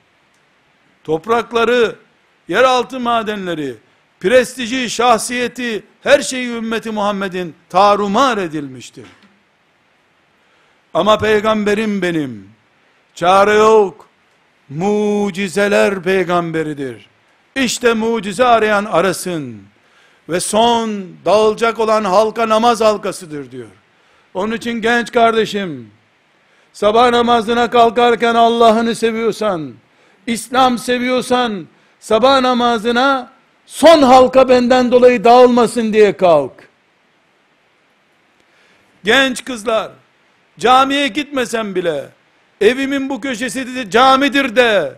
[1.04, 1.96] Toprakları,
[2.48, 3.76] yeraltı madenleri,
[4.26, 9.06] prestiji, şahsiyeti, her şeyi ümmeti Muhammed'in tarumar edilmiştir.
[10.94, 12.50] Ama peygamberim benim,
[13.16, 14.08] çare yok,
[14.70, 17.06] mucizeler peygamberidir.
[17.56, 19.64] İşte mucize arayan arasın
[20.30, 23.70] ve son dağılacak olan halka namaz halkasıdır diyor.
[24.34, 25.92] Onun için genç kardeşim,
[26.74, 29.74] sabah namazına kalkarken Allah'ını seviyorsan,
[30.28, 31.68] İslam seviyorsan,
[32.00, 33.35] sabah namazına
[33.66, 36.52] son halka benden dolayı dağılmasın diye kalk.
[39.04, 39.92] Genç kızlar,
[40.60, 42.06] camiye gitmesen bile,
[42.62, 44.94] evimin bu köşesi de camidir de,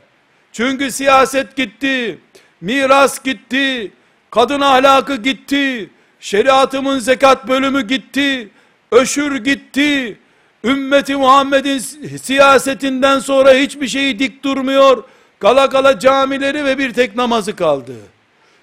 [0.52, 2.20] çünkü siyaset gitti,
[2.62, 3.92] miras gitti,
[4.32, 5.90] kadın ahlakı gitti,
[6.20, 8.50] şeriatımın zekat bölümü gitti,
[8.92, 10.20] öşür gitti,
[10.64, 11.78] ümmeti Muhammed'in
[12.18, 15.04] siyasetinden sonra hiçbir şeyi dik durmuyor,
[15.40, 17.94] kala kala camileri ve bir tek namazı kaldı.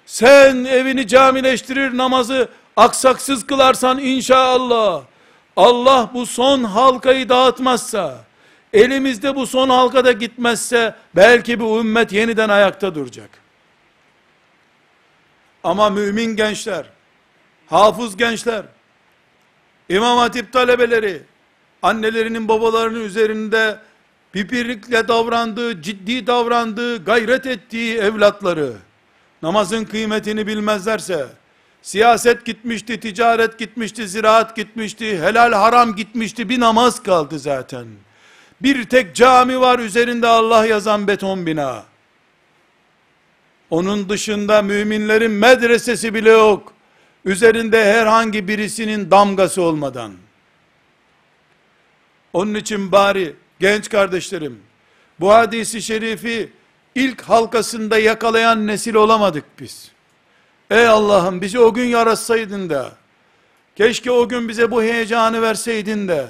[0.05, 5.03] Sen evini camileştirir namazı aksaksız kılarsan inşallah,
[5.55, 8.23] Allah bu son halkayı dağıtmazsa,
[8.73, 13.29] elimizde bu son halkada gitmezse, belki bu ümmet yeniden ayakta duracak.
[15.63, 16.85] Ama mümin gençler,
[17.67, 18.63] hafız gençler,
[19.89, 21.23] İmam Hatip talebeleri,
[21.81, 23.79] annelerinin babalarının üzerinde
[24.31, 28.73] pipirlikle davrandığı, ciddi davrandığı, gayret ettiği evlatları,
[29.45, 31.27] namazın kıymetini bilmezlerse,
[31.81, 37.85] siyaset gitmişti, ticaret gitmişti, ziraat gitmişti, helal haram gitmişti, bir namaz kaldı zaten.
[38.61, 41.83] Bir tek cami var üzerinde Allah yazan beton bina.
[43.69, 46.73] Onun dışında müminlerin medresesi bile yok.
[47.25, 50.11] Üzerinde herhangi birisinin damgası olmadan.
[52.33, 54.59] Onun için bari genç kardeşlerim,
[55.19, 56.51] bu hadisi şerifi
[56.95, 59.91] ilk halkasında yakalayan nesil olamadık biz.
[60.71, 62.91] Ey Allah'ım bizi o gün yaratsaydın da,
[63.75, 66.27] keşke o gün bize bu heyecanı verseydin de,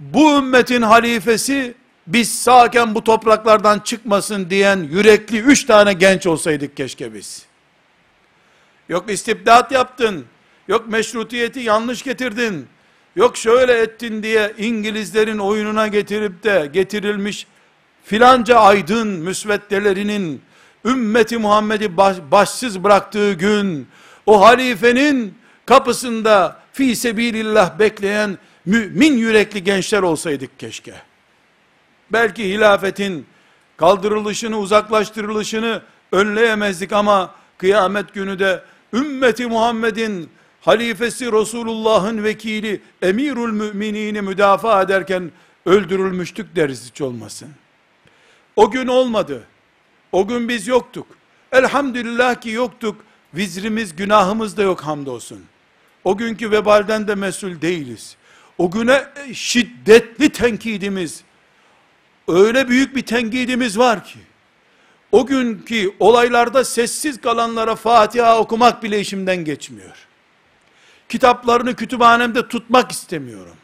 [0.00, 1.74] bu ümmetin halifesi,
[2.06, 7.46] biz sağken bu topraklardan çıkmasın diyen yürekli üç tane genç olsaydık keşke biz.
[8.88, 10.24] Yok istibdat yaptın,
[10.68, 12.66] yok meşrutiyeti yanlış getirdin,
[13.16, 17.46] yok şöyle ettin diye İngilizlerin oyununa getirip de getirilmiş
[18.06, 20.42] filanca aydın müsveddelerinin
[20.84, 23.88] ümmeti Muhammed'i baş, başsız bıraktığı gün
[24.26, 25.34] o halifenin
[25.66, 30.94] kapısında fi sebilillah bekleyen mümin yürekli gençler olsaydık keşke.
[32.12, 33.26] Belki hilafetin
[33.76, 35.82] kaldırılışını, uzaklaştırılışını
[36.12, 40.30] önleyemezdik ama kıyamet günü de ümmeti Muhammed'in
[40.60, 45.30] halifesi Resulullah'ın vekili emirül müminini müdafaa ederken
[45.66, 47.48] öldürülmüştük deriz hiç olmasın.
[48.56, 49.46] O gün olmadı.
[50.12, 51.06] O gün biz yoktuk.
[51.52, 53.04] Elhamdülillah ki yoktuk.
[53.34, 55.44] Vizrimiz, günahımız da yok hamdolsun.
[56.04, 58.16] O günkü vebalden de mesul değiliz.
[58.58, 61.22] O güne şiddetli tenkidimiz,
[62.28, 64.18] öyle büyük bir tenkidimiz var ki,
[65.12, 69.96] o günkü olaylarda sessiz kalanlara Fatiha okumak bile işimden geçmiyor.
[71.08, 73.56] Kitaplarını kütüphanemde tutmak istemiyorum.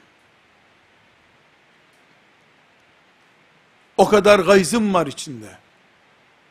[4.03, 5.47] O kadar gayzım var içinde.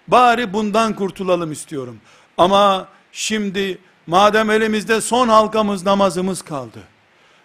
[0.08, 1.98] Bari bundan kurtulalım istiyorum.
[2.38, 3.78] Ama şimdi
[4.08, 6.80] madem elimizde son halkamız namazımız kaldı.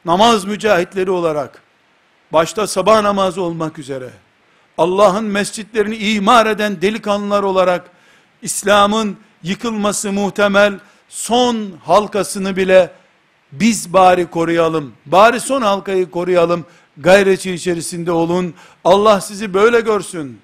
[0.04, 1.62] Namaz mücahitleri olarak
[2.32, 4.10] başta sabah namazı olmak üzere
[4.78, 7.90] Allah'ın mescitlerini imar eden delikanlılar olarak
[8.42, 10.74] İslam'ın yıkılması muhtemel
[11.08, 12.90] son halkasını bile
[13.52, 14.92] biz bari koruyalım.
[15.06, 16.66] Bari son halkayı koruyalım.
[16.98, 18.54] Gayreti içerisinde olun.
[18.84, 20.40] Allah sizi böyle görsün.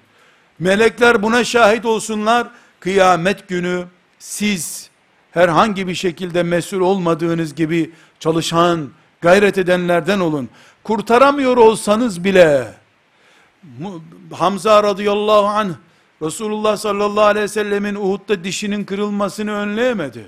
[0.59, 2.47] Melekler buna şahit olsunlar.
[2.79, 3.85] Kıyamet günü
[4.19, 4.89] siz
[5.31, 8.89] herhangi bir şekilde mesul olmadığınız gibi çalışan,
[9.21, 10.49] gayret edenlerden olun.
[10.83, 12.73] Kurtaramıyor olsanız bile
[14.31, 15.69] Hamza radıyallahu anh
[16.21, 20.25] Resulullah sallallahu aleyhi ve sellemin Uhud'da dişinin kırılmasını önleyemedi.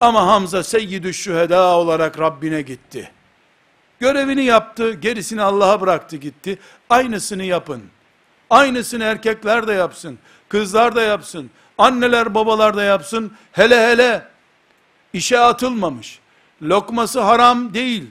[0.00, 3.10] Ama Hamza seyyidü şüheda olarak Rabbine gitti.
[4.00, 6.58] Görevini yaptı, gerisini Allah'a bıraktı gitti.
[6.90, 7.82] Aynısını yapın.
[8.50, 10.18] Aynısını erkekler de yapsın,
[10.48, 13.32] kızlar da yapsın, anneler babalar da yapsın.
[13.52, 14.28] Hele hele
[15.12, 16.18] işe atılmamış,
[16.62, 18.04] lokması haram değil,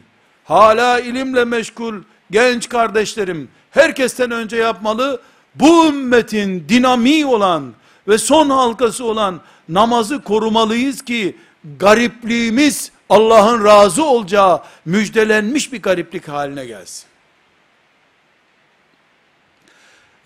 [0.44, 1.96] hala ilimle meşgul
[2.32, 5.22] genç kardeşlerim, herkesten önce yapmalı,
[5.56, 7.74] bu ümmetin dinamiği olan
[8.08, 11.36] ve son halkası olan namazı korumalıyız ki,
[11.80, 17.06] garipliğimiz Allah'ın razı olacağı müjdelenmiş bir gariplik haline gelsin.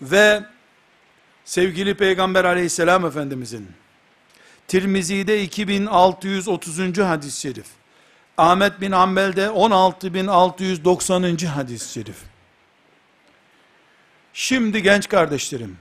[0.02, 0.44] Ve
[1.44, 3.68] sevgili Peygamber aleyhisselam efendimizin
[4.68, 6.98] Tirmizi'de 2630.
[6.98, 7.66] hadis-i şerif
[8.38, 11.36] Ahmet bin Hanbel'de 16690.
[11.46, 12.16] hadis-i şerif
[14.32, 15.78] Şimdi genç kardeşlerim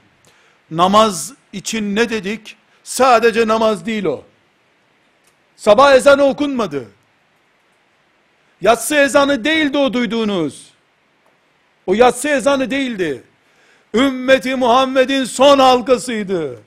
[0.71, 2.57] namaz için ne dedik?
[2.83, 4.23] Sadece namaz değil o.
[5.59, 6.85] Sabah ezanı okunmadı.
[8.61, 10.69] Yatsı ezanı değildi o duyduğunuz.
[11.87, 13.23] O yatsı ezanı değildi.
[13.93, 16.59] Ümmeti Muhammed'in son halkasıydı.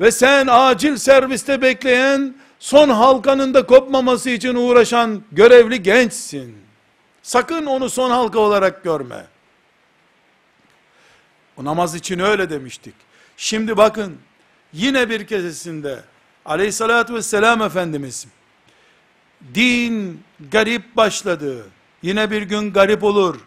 [0.00, 6.56] Ve sen acil serviste bekleyen, son halkanın da kopmaması için uğraşan görevli gençsin.
[7.22, 9.26] Sakın onu son halka olarak görme.
[11.56, 12.94] O namaz için öyle demiştik.
[13.36, 14.18] Şimdi bakın,
[14.72, 15.98] yine bir kesesinde,
[16.48, 18.26] aleyhissalatü vesselam Efendimiz,
[19.54, 21.66] din garip başladı.
[22.02, 23.40] Yine bir gün garip olur.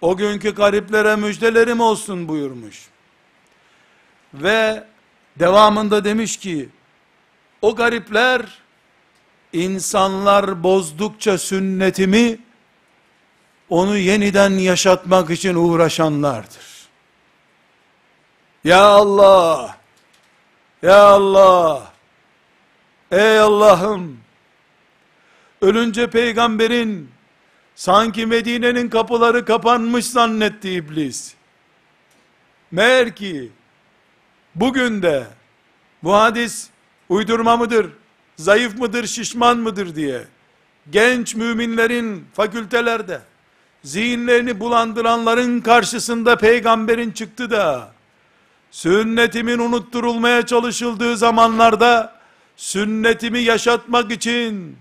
[0.00, 2.88] O günkü gariplere müjdelerim olsun buyurmuş.
[4.34, 4.84] Ve
[5.38, 6.68] devamında demiş ki,
[7.62, 8.42] o garipler,
[9.52, 12.38] insanlar bozdukça sünnetimi,
[13.68, 16.88] onu yeniden yaşatmak için uğraşanlardır.
[18.64, 19.76] Ya Allah,
[20.84, 21.93] Ya Allah,
[23.14, 24.18] ey Allah'ım,
[25.60, 27.10] ölünce peygamberin,
[27.74, 31.34] sanki Medine'nin kapıları kapanmış zannetti iblis.
[32.70, 33.50] Meğer ki,
[34.54, 35.26] bugün de,
[36.02, 36.68] bu hadis,
[37.08, 37.90] uydurma mıdır,
[38.36, 40.24] zayıf mıdır, şişman mıdır diye,
[40.90, 43.20] genç müminlerin fakültelerde,
[43.82, 47.92] zihinlerini bulandıranların karşısında peygamberin çıktı da,
[48.70, 52.23] sünnetimin unutturulmaya çalışıldığı zamanlarda,
[52.56, 54.76] sünnetimi yaşatmak için,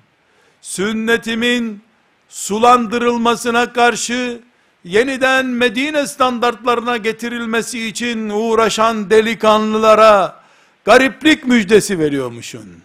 [0.61, 1.83] sünnetimin
[2.29, 4.39] sulandırılmasına karşı,
[4.83, 10.43] yeniden Medine standartlarına getirilmesi için uğraşan delikanlılara,
[10.85, 12.83] gariplik müjdesi veriyormuşsun.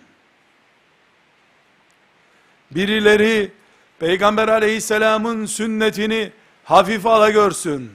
[2.71, 3.53] Birileri,
[3.99, 6.33] Peygamber aleyhisselamın sünnetini
[6.65, 7.91] hafif ala görsün.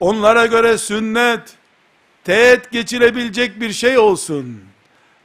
[0.00, 1.54] Onlara göre sünnet,
[2.24, 4.60] teğet geçirebilecek bir şey olsun.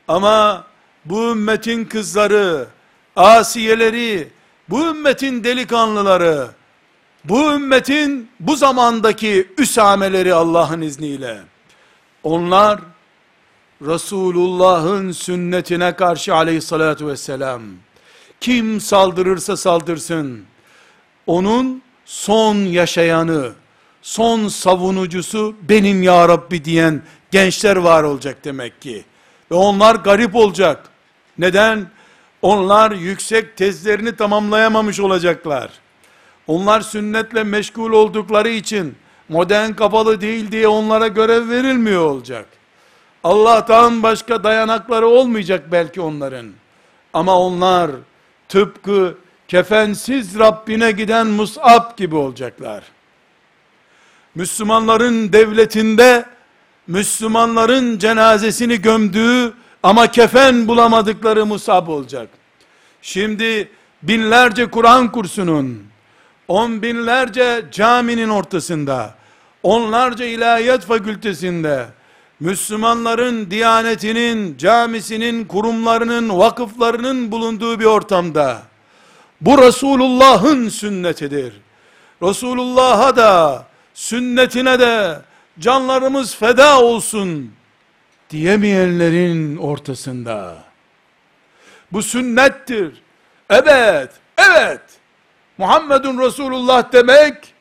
[0.07, 0.67] Ama
[1.05, 2.67] bu ümmetin kızları,
[3.15, 4.27] asiyeleri,
[4.69, 6.47] bu ümmetin delikanlıları,
[7.25, 11.39] bu ümmetin bu zamandaki üsameleri Allah'ın izniyle,
[12.23, 12.79] onlar,
[13.81, 17.61] Resulullah'ın sünnetine karşı aleyhissalatü vesselam,
[18.41, 20.43] kim saldırırsa saldırsın,
[21.27, 23.51] onun son yaşayanı,
[24.01, 29.05] son savunucusu benim ya Rabbi diyen gençler var olacak demek ki.
[29.51, 30.90] Ve onlar garip olacak.
[31.41, 31.87] Neden?
[32.41, 35.71] Onlar yüksek tezlerini tamamlayamamış olacaklar.
[36.47, 38.95] Onlar sünnetle meşgul oldukları için
[39.29, 42.45] modern kapalı değil diye onlara görev verilmiyor olacak.
[43.23, 46.51] Allah'tan başka dayanakları olmayacak belki onların.
[47.13, 47.91] Ama onlar
[48.49, 49.17] tıpkı
[49.47, 52.83] kefensiz Rabbine giden Mus'ab gibi olacaklar.
[54.35, 56.25] Müslümanların devletinde
[56.87, 59.53] Müslümanların cenazesini gömdüğü
[59.83, 62.29] ama kefen bulamadıkları Musab olacak.
[63.01, 63.71] Şimdi
[64.03, 65.83] binlerce Kur'an kursunun,
[66.47, 69.15] on binlerce caminin ortasında,
[69.63, 71.85] onlarca ilahiyat fakültesinde,
[72.39, 78.61] Müslümanların diyanetinin, camisinin, kurumlarının, vakıflarının bulunduğu bir ortamda,
[79.41, 81.53] bu Resulullah'ın sünnetidir.
[82.23, 85.21] Resulullah'a da, sünnetine de,
[85.59, 87.51] canlarımız feda olsun,
[88.31, 90.57] diyemeyenlerin ortasında,
[91.91, 93.01] bu sünnettir,
[93.49, 94.81] evet, evet,
[95.57, 97.53] Muhammedun Resulullah demek,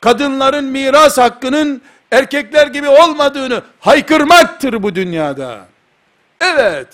[0.00, 5.66] kadınların miras hakkının erkekler gibi olmadığını haykırmaktır bu dünyada.
[6.40, 6.88] Evet,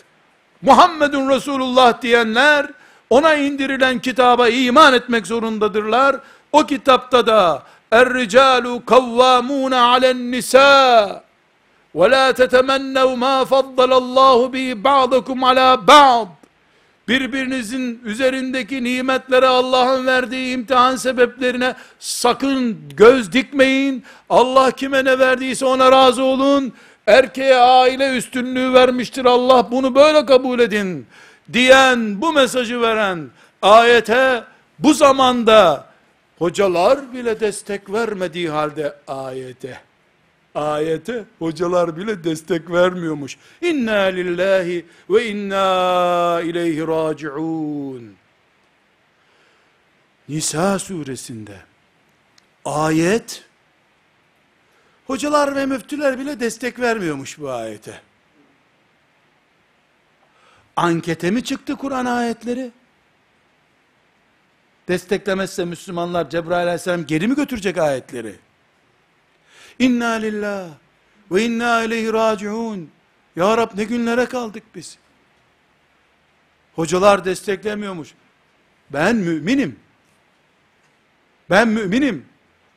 [0.63, 2.67] Muhammedun Resulullah diyenler,
[3.11, 6.17] ona indirilen kitaba iman etmek zorundadırlar.
[6.53, 7.63] O kitapta da,
[7.93, 11.25] Er-ricalu kavvamuna alen nisa,
[11.95, 16.29] ve la tetemennev ma faddalallahu bi ba'dakum ala ba'd,
[17.09, 24.05] birbirinizin üzerindeki nimetlere Allah'ın verdiği imtihan sebeplerine sakın göz dikmeyin.
[24.29, 26.73] Allah kime ne verdiyse ona razı olun.
[27.07, 31.07] Erkeğe aile üstünlüğü vermiştir Allah bunu böyle kabul edin.
[31.53, 33.31] Diyen bu mesajı veren
[33.63, 34.45] ayete
[34.79, 35.87] bu zamanda
[36.39, 39.90] hocalar bile destek vermediği halde ayete
[40.55, 43.37] Ayete hocalar bile destek vermiyormuş.
[43.61, 48.15] İnna lillahi ve inna ileyhi raciun.
[50.29, 51.57] Nisa suresinde
[52.65, 53.45] ayet
[55.07, 58.01] hocalar ve müftüler bile destek vermiyormuş bu ayete.
[60.77, 62.71] Ankete mi çıktı Kur'an ayetleri?
[64.89, 68.37] Desteklemezse Müslümanlar Cebrail aleyhisselam geri mi götürecek ayetleri?
[69.81, 70.69] İnna lillah
[71.31, 72.91] ve inna ileyhi raciun.
[73.37, 74.99] Ya Rab ne günlere kaldık biz.
[76.75, 78.15] Hocalar desteklemiyormuş.
[78.91, 79.79] Ben müminim.
[81.51, 82.27] Ben müminim.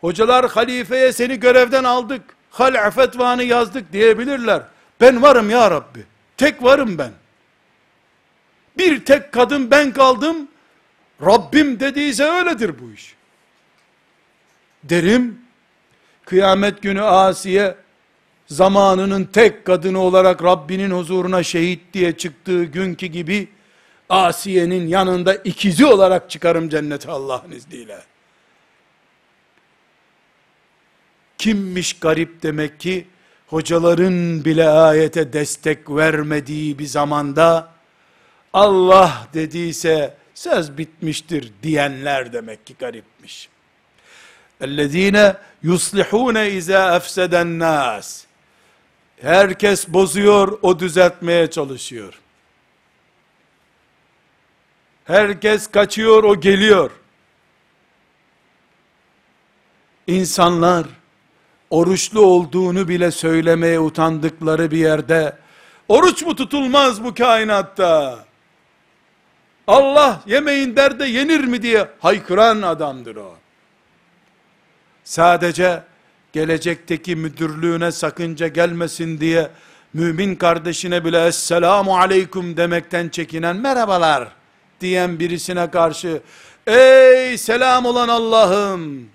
[0.02, 2.22] Hocalar halifeye seni görevden aldık.
[2.50, 4.64] Hal'a fetvanı yazdık diyebilirler.
[5.02, 6.04] Ben varım ya Rabbi.
[6.38, 7.12] Tek varım ben.
[8.78, 10.48] Bir tek kadın ben kaldım.
[11.22, 13.16] Rabbim dediyse öyledir bu iş.
[14.84, 15.43] Derim,
[16.26, 17.76] kıyamet günü Asiye,
[18.48, 23.48] zamanının tek kadını olarak Rabbinin huzuruna şehit diye çıktığı günkü gibi,
[24.10, 28.00] Asiye'nin yanında ikizi olarak çıkarım cennete Allah'ın izniyle.
[31.38, 33.08] Kimmiş garip demek ki,
[33.48, 37.74] hocaların bile ayete destek vermediği bir zamanda,
[38.54, 43.50] Allah dediyse, söz bitmiştir diyenler demek ki garipmiş.
[44.61, 48.25] اَلَّذ۪ينَ يُصْلِحُونَ اِذَا اَفْسَدَ النَّاسِ
[49.21, 52.21] Herkes bozuyor, o düzeltmeye çalışıyor.
[55.05, 56.91] Herkes kaçıyor, o geliyor.
[60.07, 60.87] İnsanlar,
[61.71, 65.37] oruçlu olduğunu bile söylemeye utandıkları bir yerde,
[65.89, 68.25] oruç mu tutulmaz bu kainatta?
[69.67, 73.37] Allah yemeğin derde yenir mi diye haykıran adamdır o.
[75.04, 75.84] Sadece
[76.34, 79.50] gelecekteki müdürlüğüne sakınca gelmesin diye
[79.94, 84.28] mümin kardeşine bile esselamu aleyküm demekten çekinen merhabalar
[84.82, 86.22] diyen birisine karşı
[86.68, 89.10] ey selam olan Allah'ım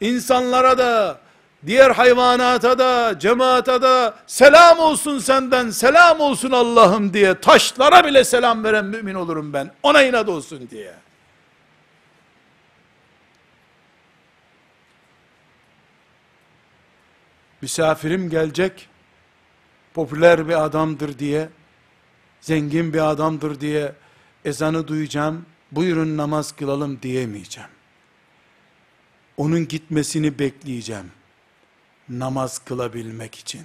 [0.00, 1.18] insanlara da
[1.66, 8.64] diğer hayvanata da, cemaata da selam olsun senden, selam olsun Allah'ım diye taşlara bile selam
[8.64, 9.70] veren mümin olurum ben.
[9.82, 10.92] Ona inat olsun diye.
[17.66, 18.88] Misafirim gelecek,
[19.94, 21.48] popüler bir adamdır diye,
[22.40, 23.92] zengin bir adamdır diye
[24.44, 27.70] ezanı duyacağım, buyurun namaz kılalım diyemeyeceğim.
[29.36, 31.10] Onun gitmesini bekleyeceğim
[32.08, 33.62] namaz kılabilmek için.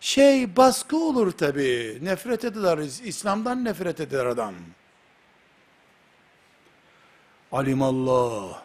[0.00, 1.98] Şey baskı olur tabi.
[2.02, 2.78] Nefret eder.
[3.04, 4.54] İslam'dan nefret eder adam.
[7.52, 8.62] Alimallah.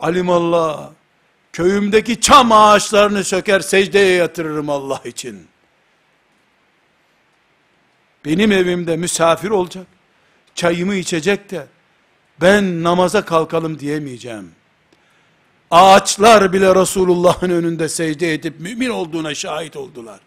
[0.00, 0.92] Alimallah.
[1.52, 5.46] Köyümdeki çam ağaçlarını söker secdeye yatırırım Allah için.
[8.24, 9.86] Benim evimde misafir olacak.
[10.54, 11.66] Çayımı içecek de
[12.40, 14.52] ben namaza kalkalım diyemeyeceğim.
[15.70, 20.20] Ağaçlar bile Resulullah'ın önünde secde edip mümin olduğuna şahit oldular.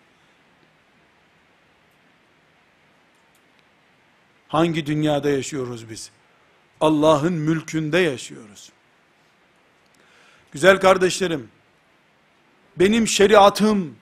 [4.48, 6.12] Hangi dünyada yaşıyoruz biz?
[6.82, 8.72] Allah'ın mülkünde yaşıyoruz.
[10.56, 11.48] Güzel kardeşlerim,
[12.80, 13.96] benim şeriatım,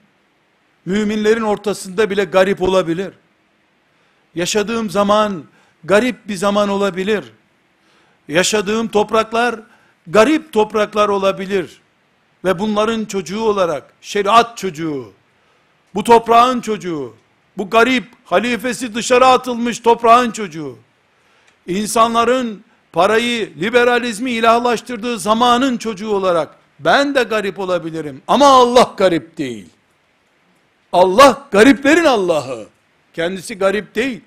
[0.84, 3.14] müminlerin ortasında bile garip olabilir.
[4.34, 5.44] Yaşadığım zaman,
[5.84, 7.24] garip bir zaman olabilir.
[8.28, 9.60] Yaşadığım topraklar,
[10.06, 11.80] garip topraklar olabilir.
[12.44, 15.12] Ve bunların çocuğu olarak, şeriat çocuğu,
[15.94, 17.14] bu toprağın çocuğu,
[17.58, 20.78] bu garip, halifesi dışarı atılmış toprağın çocuğu,
[21.66, 22.64] insanların
[22.94, 26.48] parayı, liberalizmi ilahlaştırdığı zamanın çocuğu olarak,
[26.80, 28.22] ben de garip olabilirim.
[28.28, 29.66] Ama Allah garip değil.
[30.92, 32.66] Allah gariplerin Allah'ı.
[33.14, 34.20] Kendisi garip değil.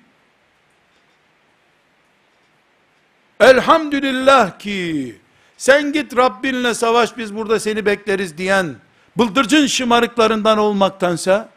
[3.40, 5.16] Elhamdülillah ki
[5.56, 8.76] sen git Rabbinle savaş biz burada seni bekleriz diyen
[9.18, 11.48] bıldırcın şımarıklarından olmaktansa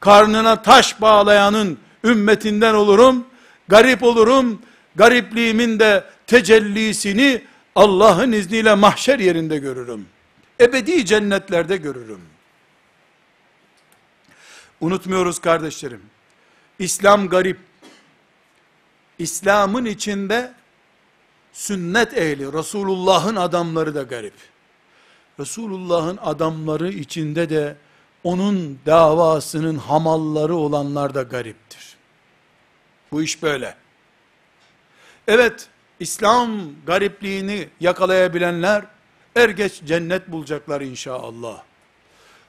[0.00, 3.26] karnına taş bağlayanın ümmetinden olurum,
[3.68, 4.62] garip olurum,
[4.96, 10.06] garipliğimin de tecellisini Allah'ın izniyle mahşer yerinde görürüm.
[10.60, 12.20] Ebedi cennetlerde görürüm.
[14.80, 16.02] Unutmuyoruz kardeşlerim.
[16.78, 17.58] İslam garip.
[19.18, 20.52] İslam'ın içinde
[21.52, 24.34] sünnet ehli, Resulullah'ın adamları da garip.
[25.40, 27.76] Resulullah'ın adamları içinde de
[28.24, 31.96] onun davasının hamalları olanlar da gariptir.
[33.12, 33.74] Bu iş böyle.
[35.28, 35.68] Evet,
[36.00, 36.50] İslam
[36.86, 38.84] garipliğini yakalayabilenler
[39.36, 41.62] er geç cennet bulacaklar inşallah.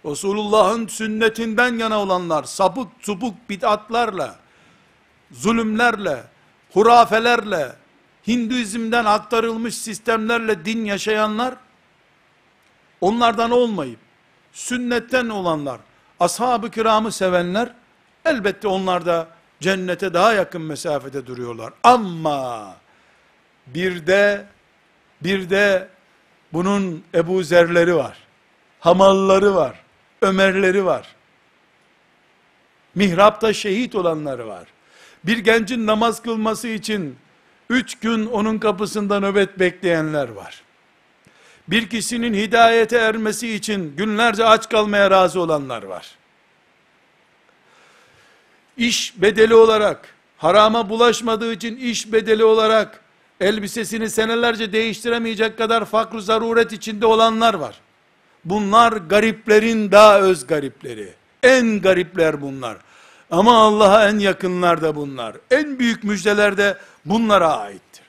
[0.06, 4.40] Resulullah'ın sünnetinden yana olanlar, sapık supuk bid'atlarla,
[5.32, 6.24] zulümlerle,
[6.74, 7.76] hurafelerle,
[8.28, 11.56] Hinduizm'den aktarılmış sistemlerle din yaşayanlar,
[13.02, 14.00] onlardan olmayıp,
[14.52, 15.80] sünnetten olanlar,
[16.20, 17.74] ashab-ı kiramı sevenler,
[18.26, 19.28] elbette onlar da
[19.60, 21.74] cennete daha yakın mesafede duruyorlar.
[21.84, 22.76] Ama,
[23.74, 24.46] bir de,
[25.24, 25.88] bir de
[26.54, 28.18] bunun Ebu Zerleri var,
[28.80, 29.80] Hamalları var,
[30.22, 31.16] Ömerleri var,
[32.96, 34.68] mihrapta şehit olanları var.
[35.24, 37.18] Bir gencin namaz kılması için,
[37.70, 40.62] üç gün onun kapısında nöbet bekleyenler var.
[41.68, 46.08] Bir kişinin hidayete ermesi için günlerce aç kalmaya razı olanlar var.
[48.78, 53.02] İş bedeli olarak, harama bulaşmadığı için iş bedeli olarak,
[53.40, 57.82] elbisesini senelerce değiştiremeyecek kadar fakr zaruret içinde olanlar var.
[58.46, 61.14] Bunlar gariplerin daha öz garipleri.
[61.44, 62.78] En garipler bunlar.
[63.32, 65.36] Ama Allah'a en yakınlar da bunlar.
[65.52, 68.04] En büyük müjdeler de bunlara aittir.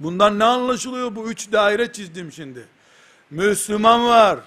[0.00, 1.16] Bundan ne anlaşılıyor?
[1.16, 2.68] Bu üç daire çizdim şimdi.
[3.30, 4.38] Müslüman var,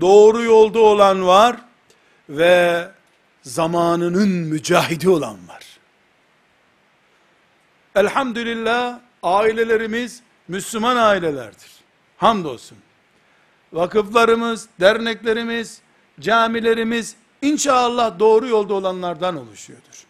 [0.00, 1.56] doğru yolda olan var
[2.28, 2.88] ve
[3.42, 5.66] zamanının mücahidi olan var.
[7.94, 11.70] Elhamdülillah ailelerimiz Müslüman ailelerdir.
[12.16, 12.78] Hamdolsun.
[13.72, 15.80] Vakıflarımız, derneklerimiz,
[16.20, 20.04] camilerimiz inşallah doğru yolda olanlardan oluşuyordur.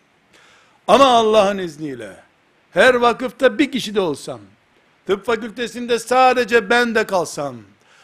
[0.89, 2.17] Ama Allah'ın izniyle
[2.71, 4.41] her vakıfta bir kişi de olsam,
[5.07, 7.57] tıp fakültesinde sadece ben de kalsam,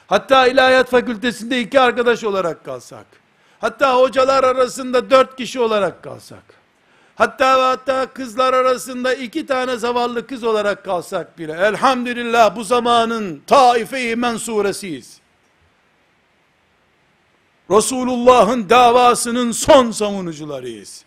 [0.07, 3.07] hatta ilahiyat fakültesinde iki arkadaş olarak kalsak,
[3.59, 6.45] hatta hocalar arasında dört kişi olarak kalsak,
[7.17, 13.43] hatta ve hatta kızlar arasında iki tane zavallı kız olarak kalsak bile, elhamdülillah bu zamanın
[13.47, 15.21] taife-i mensuresiyiz.
[17.71, 21.05] Resulullah'ın davasının son savunucularıyız.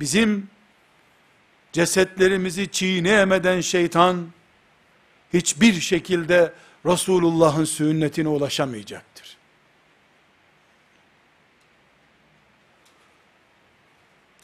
[0.00, 0.48] Bizim
[1.72, 4.26] cesetlerimizi çiğneyemeden şeytan,
[5.32, 6.52] hiçbir şekilde
[6.86, 9.15] Resulullah'ın sünnetine ulaşamayacaktır.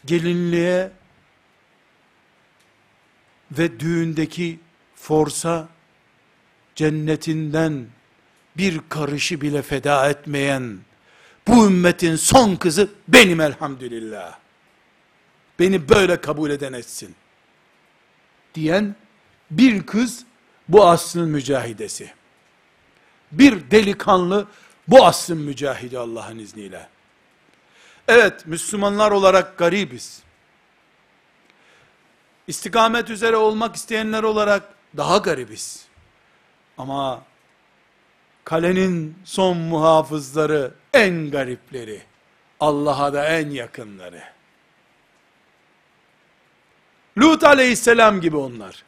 [0.05, 0.91] Gelinliğe
[3.59, 4.61] ve düğündeki
[4.95, 5.69] forsa
[6.75, 7.87] cennetinden
[8.57, 10.79] bir karışı bile feda etmeyen
[11.49, 14.39] bu ümmetin son kızı benim elhamdülillah.
[15.59, 17.15] Beni böyle kabul eden etsin.
[18.55, 18.97] Diyen
[19.51, 20.25] bir kız
[20.69, 22.13] bu asrın mücahidesi.
[23.33, 24.47] Bir delikanlı
[24.89, 26.89] bu asrın mücahidi Allah'ın izniyle.
[28.09, 30.23] Evet, Müslümanlar olarak garibiz.
[32.47, 34.63] İstikamet üzere olmak isteyenler olarak
[34.97, 35.87] daha garibiz.
[36.79, 37.25] Ama
[38.45, 42.03] kalenin son muhafızları en garipleri,
[42.61, 44.23] Allah'a da en yakınları.
[47.19, 48.85] Lut aleyhisselam gibi onlar.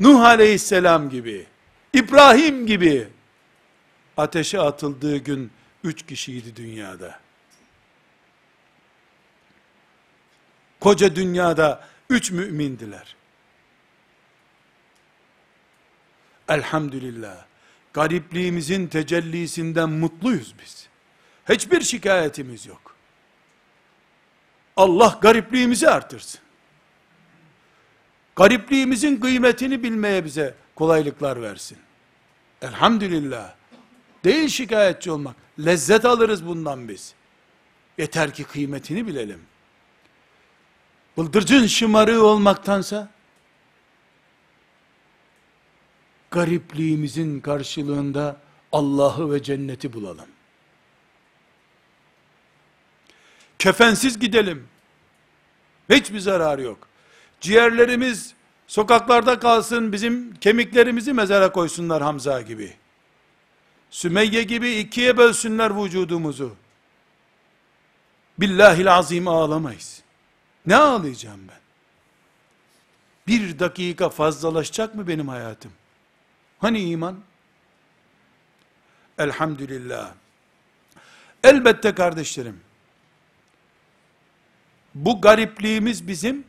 [0.00, 1.46] Nuh aleyhisselam gibi,
[1.92, 3.08] İbrahim gibi
[4.16, 5.50] ateşe atıldığı gün
[5.84, 7.25] üç kişiydi dünyada.
[10.80, 13.16] Koca dünyada üç mümindiler.
[16.48, 17.44] Elhamdülillah.
[17.92, 20.88] Garipliğimizin tecellisinden mutluyuz biz.
[21.48, 22.96] Hiçbir şikayetimiz yok.
[24.76, 26.40] Allah garipliğimizi artırsın.
[28.36, 31.78] Garipliğimizin kıymetini bilmeye bize kolaylıklar versin.
[32.62, 33.54] Elhamdülillah.
[34.24, 35.36] Değil şikayetçi olmak.
[35.58, 37.14] Lezzet alırız bundan biz.
[37.98, 39.40] Yeter ki kıymetini bilelim.
[41.16, 43.08] Bıldırcın şımarığı olmaktansa,
[46.30, 48.36] garipliğimizin karşılığında
[48.72, 50.26] Allah'ı ve cenneti bulalım.
[53.58, 54.68] Kefensiz gidelim.
[55.90, 56.88] Hiçbir zararı yok.
[57.40, 58.34] Ciğerlerimiz
[58.66, 62.74] sokaklarda kalsın, bizim kemiklerimizi mezara koysunlar Hamza gibi.
[63.90, 66.54] Sümeyye gibi ikiye bölsünler vücudumuzu.
[68.38, 70.05] Billahil azim ağlamayız.
[70.66, 71.60] Ne ağlayacağım ben?
[73.26, 75.72] Bir dakika fazlalaşacak mı benim hayatım?
[76.58, 77.20] Hani iman?
[79.18, 80.14] Elhamdülillah.
[81.44, 82.60] Elbette kardeşlerim,
[84.94, 86.44] bu garipliğimiz bizim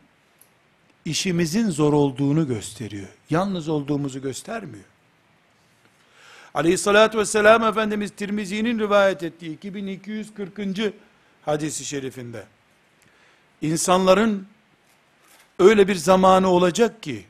[1.06, 3.08] işimizin zor olduğunu gösteriyor.
[3.30, 4.86] Yalnız olduğumuzu göstermiyor.
[6.54, 10.94] Aleyhissalatü vesselam Efendimiz Tirmizi'nin rivayet ettiği 2240.
[11.46, 12.44] hadisi şerifinde
[13.61, 14.49] insanların
[15.59, 17.27] öyle bir zamanı olacak ki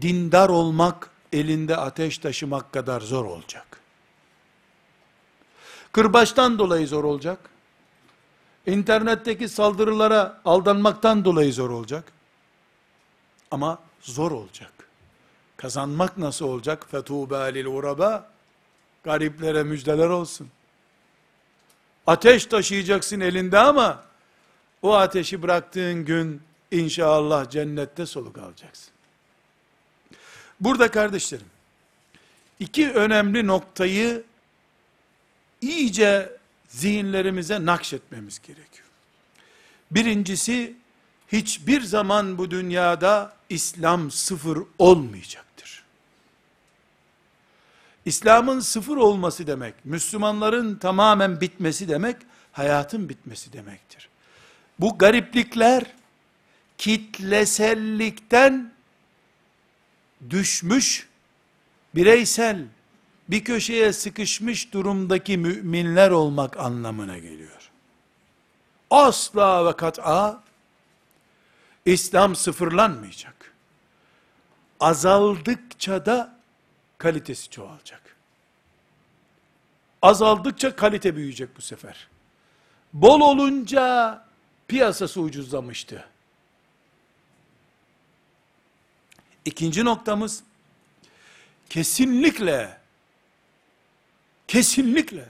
[0.00, 3.80] dindar olmak elinde ateş taşımak kadar zor olacak.
[5.92, 7.50] Kırbaçtan dolayı zor olacak.
[8.66, 12.12] İnternetteki saldırılara aldanmaktan dolayı zor olacak.
[13.50, 14.72] Ama zor olacak.
[15.56, 16.86] Kazanmak nasıl olacak?
[16.92, 18.22] فَتُوبَى لِلْغُرَبَى
[19.04, 20.48] Gariplere müjdeler olsun.
[22.06, 24.04] Ateş taşıyacaksın elinde ama
[24.83, 28.93] o ateşi bıraktığın gün inşallah cennette soluk alacaksın.
[30.59, 31.45] Burada kardeşlerim,
[32.59, 34.23] iki önemli noktayı
[35.61, 38.87] iyice zihinlerimize nakşetmemiz gerekiyor.
[39.91, 40.75] Birincisi,
[41.27, 45.83] hiçbir zaman bu dünyada İslam sıfır olmayacaktır.
[48.05, 52.17] İslam'ın sıfır olması demek, Müslümanların tamamen bitmesi demek,
[52.51, 54.09] hayatın bitmesi demektir.
[54.79, 55.83] Bu gariplikler,
[56.77, 58.71] kitlesellikten
[60.29, 61.09] düşmüş,
[61.95, 62.65] bireysel,
[63.29, 67.71] bir köşeye sıkışmış durumdaki müminler olmak anlamına geliyor.
[68.89, 70.43] Asla ve kat'a,
[71.85, 73.53] İslam sıfırlanmayacak.
[74.79, 76.39] Azaldıkça da
[76.97, 78.15] kalitesi çoğalacak.
[80.01, 82.07] Azaldıkça kalite büyüyecek bu sefer.
[82.93, 84.25] Bol olunca
[84.73, 86.05] piyasası ucuzlamıştı.
[89.45, 90.43] İkinci noktamız,
[91.69, 92.77] kesinlikle,
[94.47, 95.29] kesinlikle,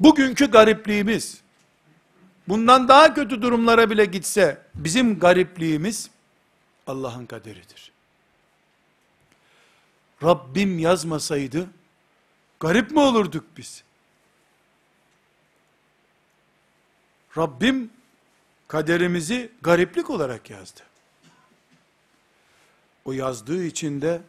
[0.00, 1.40] bugünkü garipliğimiz,
[2.48, 6.10] bundan daha kötü durumlara bile gitse, bizim garipliğimiz,
[6.86, 7.92] Allah'ın kaderidir.
[10.22, 11.70] Rabbim yazmasaydı,
[12.60, 13.82] garip mi olurduk biz?
[17.36, 17.99] Rabbim,
[18.70, 20.80] kaderimizi gariplik olarak yazdı.
[23.04, 24.22] O yazdığı için de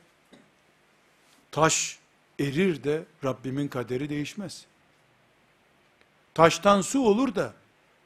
[1.52, 2.00] taş
[2.40, 4.66] erir de Rabbimin kaderi değişmez.
[6.34, 7.54] Taştan su olur da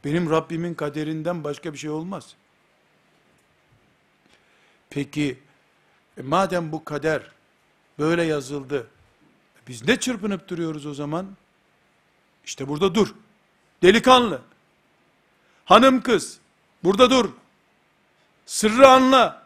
[0.05, 2.35] benim Rabbimin kaderinden başka bir şey olmaz.
[4.89, 5.39] Peki
[6.17, 7.31] e madem bu kader
[7.99, 8.87] böyle yazıldı
[9.67, 11.37] biz ne çırpınıp duruyoruz o zaman?
[12.45, 13.15] İşte burada dur.
[13.83, 14.41] Delikanlı.
[15.65, 16.37] Hanım kız.
[16.83, 17.29] Burada dur.
[18.45, 19.45] Sırrı anla.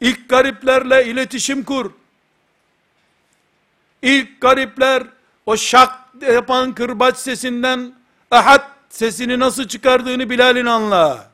[0.00, 1.90] İlk gariplerle iletişim kur.
[4.02, 5.02] İlk garipler
[5.46, 7.94] o şak yapan kırbaç sesinden
[8.30, 11.30] ahad sesini nasıl çıkardığını Bilal'in anla.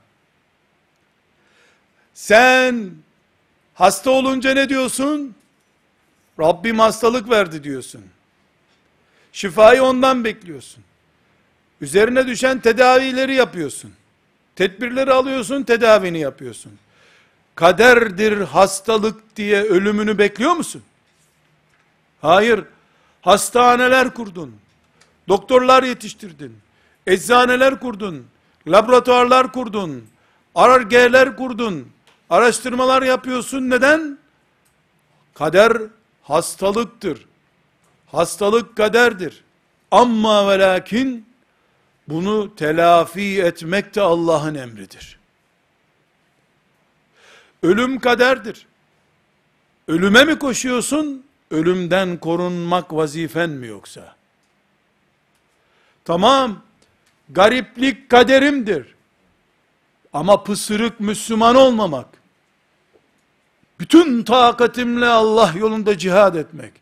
[2.15, 2.91] Sen
[3.75, 5.35] hasta olunca ne diyorsun?
[6.41, 8.05] Rabbim hastalık verdi diyorsun.
[9.33, 10.85] Şifayı ondan bekliyorsun.
[11.83, 13.93] Üzerine düşen tedavileri yapıyorsun.
[14.57, 16.73] Tedbirleri alıyorsun, tedavini yapıyorsun
[17.55, 20.83] kaderdir hastalık diye ölümünü bekliyor musun?
[22.21, 22.65] Hayır.
[23.23, 24.57] Hastaneler kurdun.
[25.29, 26.59] Doktorlar yetiştirdin.
[27.07, 28.27] Eczaneler kurdun.
[28.67, 30.05] Laboratuvarlar kurdun.
[30.55, 31.89] Arargeler kurdun.
[32.31, 33.71] Araştırmalar yapıyorsun.
[33.71, 34.19] Neden?
[35.35, 35.83] Kader
[36.23, 37.27] hastalıktır.
[38.13, 39.45] Hastalık kaderdir.
[39.91, 41.27] Amma ve lakin
[42.09, 45.19] bunu telafi etmek de Allah'ın emridir.
[47.63, 48.67] Ölüm kaderdir.
[49.89, 51.27] Ölüme mi koşuyorsun?
[51.51, 54.17] Ölümden korunmak vazifen mi yoksa?
[56.05, 56.63] Tamam,
[57.29, 58.95] gariplik kaderimdir.
[60.13, 62.07] Ama pısırık Müslüman olmamak,
[63.81, 66.73] bütün takatimle Allah yolunda cihad etmek,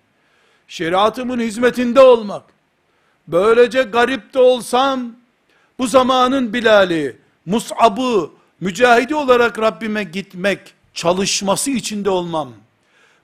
[0.68, 2.42] şeriatımın hizmetinde olmak,
[3.28, 5.12] böylece garip de olsam,
[5.78, 7.16] bu zamanın Bilal'i,
[7.46, 12.52] Mus'ab'ı, mücahidi olarak Rabbime gitmek, çalışması içinde olmam.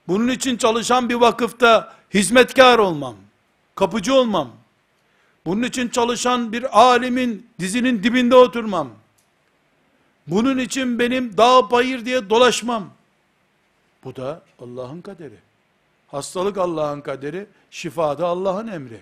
[0.07, 3.15] Bunun için çalışan bir vakıfta hizmetkar olmam.
[3.75, 4.51] Kapıcı olmam.
[5.45, 8.89] Bunun için çalışan bir alimin dizinin dibinde oturmam.
[10.27, 12.89] Bunun için benim dağ bayır diye dolaşmam.
[14.03, 15.35] Bu da Allah'ın kaderi.
[16.07, 19.01] Hastalık Allah'ın kaderi, şifa da Allah'ın emri.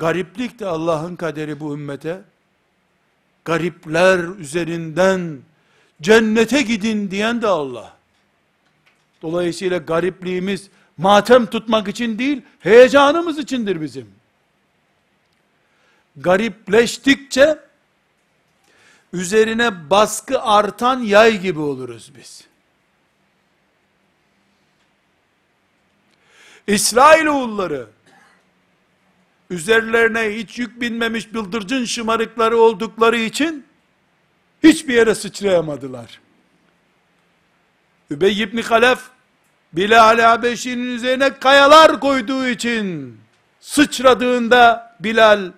[0.00, 2.22] Gariplik de Allah'ın kaderi bu ümmete
[3.44, 5.38] garipler üzerinden
[6.02, 7.96] cennete gidin diyen de Allah.
[9.22, 14.10] Dolayısıyla garipliğimiz matem tutmak için değil, heyecanımız içindir bizim.
[16.16, 17.58] Garipleştikçe
[19.12, 22.44] üzerine baskı artan yay gibi oluruz biz.
[26.66, 27.86] İsrail oğulları
[29.50, 33.66] üzerlerine hiç yük binmemiş bıldırcın şımarıkları oldukları için
[34.62, 36.20] hiçbir yere sıçrayamadılar.
[38.10, 39.00] Übey ibn Halef
[39.72, 43.16] Bilal Habeşi'nin üzerine kayalar koyduğu için
[43.60, 45.52] sıçradığında Bilal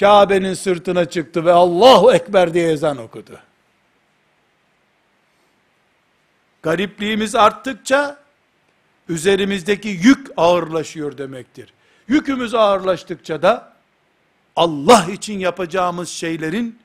[0.00, 3.38] Kabe'nin sırtına çıktı ve Allahu Ekber diye ezan okudu.
[6.62, 8.18] Garipliğimiz arttıkça
[9.08, 11.72] üzerimizdeki yük ağırlaşıyor demektir.
[12.08, 13.76] Yükümüz ağırlaştıkça da
[14.56, 16.78] Allah için yapacağımız şeylerin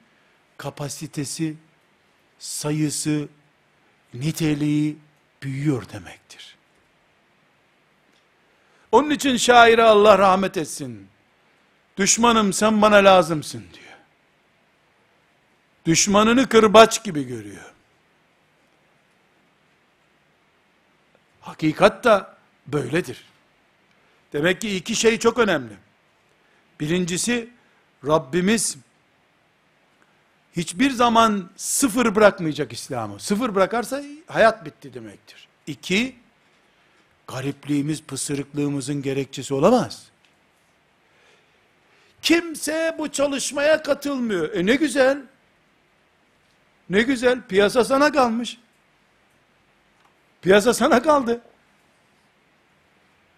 [0.58, 1.56] kapasitesi,
[2.40, 3.28] sayısı,
[4.14, 4.98] niteliği
[5.44, 6.58] büyüyor demektir.
[8.92, 11.08] Onun için şaire Allah rahmet etsin.
[11.98, 13.98] Düşmanım sen bana lazımsın diyor.
[15.86, 17.74] Düşmanını kırbaç gibi görüyor.
[21.42, 22.38] Hakikat da
[22.68, 23.26] böyledir.
[24.34, 25.74] Demek ki iki şey çok önemli.
[26.80, 27.50] Birincisi
[28.08, 28.78] Rabbimiz
[30.58, 33.20] hiçbir zaman sıfır bırakmayacak İslam'ı.
[33.20, 35.48] Sıfır bırakarsa hayat bitti demektir.
[35.68, 36.16] İki,
[37.28, 40.06] garipliğimiz, pısırıklığımızın gerekçesi olamaz.
[42.22, 44.54] Kimse bu çalışmaya katılmıyor.
[44.54, 45.22] E ne güzel.
[46.90, 47.42] Ne güzel.
[47.42, 48.58] Piyasa sana kalmış.
[50.42, 51.42] Piyasa sana kaldı.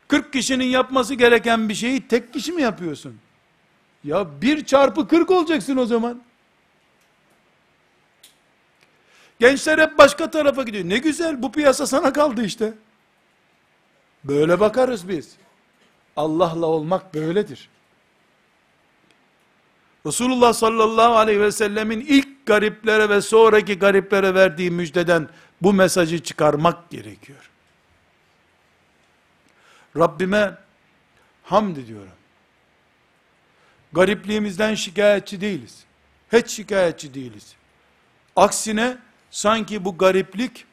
[0.09, 3.19] 40 kişinin yapması gereken bir şeyi tek kişi mi yapıyorsun?
[4.03, 6.21] Ya bir çarpı 40 olacaksın o zaman.
[9.39, 10.83] Gençler hep başka tarafa gidiyor.
[10.89, 12.73] Ne güzel bu piyasa sana kaldı işte.
[14.23, 15.35] Böyle bakarız biz.
[16.15, 17.69] Allah'la olmak böyledir.
[20.05, 25.29] Resulullah sallallahu aleyhi ve sellemin ilk gariplere ve sonraki gariplere verdiği müjdeden
[25.61, 27.48] bu mesajı çıkarmak gerekiyor.
[29.97, 30.57] Rabbime
[31.43, 32.11] hamd ediyorum.
[33.93, 35.83] Garipliğimizden şikayetçi değiliz.
[36.33, 37.55] Hiç şikayetçi değiliz.
[38.35, 38.97] Aksine
[39.31, 40.65] sanki bu gariplik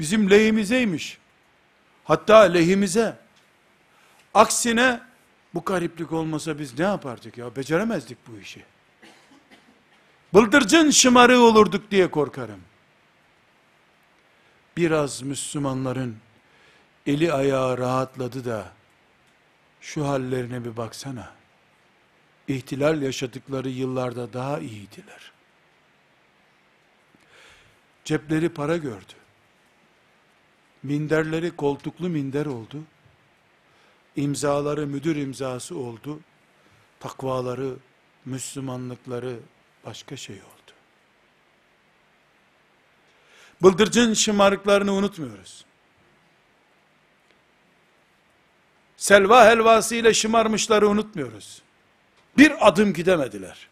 [0.00, 1.18] bizim lehimizeymiş.
[2.04, 3.16] Hatta lehimize.
[4.34, 5.00] Aksine
[5.54, 7.56] bu gariplik olmasa biz ne yapardık ya?
[7.56, 8.64] Beceremezdik bu işi.
[10.34, 12.60] Bıldırcın şımarığı olurduk diye korkarım.
[14.76, 16.16] Biraz Müslümanların
[17.06, 18.72] eli ayağı rahatladı da
[19.80, 21.32] şu hallerine bir baksana.
[22.48, 25.32] İhtilal yaşadıkları yıllarda daha iyiydiler.
[28.04, 29.12] Cepleri para gördü.
[30.82, 32.82] Minderleri koltuklu minder oldu.
[34.16, 36.20] İmzaları müdür imzası oldu.
[37.00, 37.76] Takvaları,
[38.24, 39.36] Müslümanlıkları
[39.84, 40.72] başka şey oldu.
[43.62, 45.64] Bıldırcın şımarıklarını unutmuyoruz.
[49.06, 51.62] Selva helvası ile şımarmışları unutmuyoruz.
[52.38, 53.68] Bir adım gidemediler.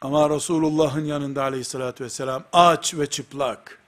[0.00, 3.78] Ama Resulullah'ın yanında aleyhissalatü vesselam aç ve çıplak,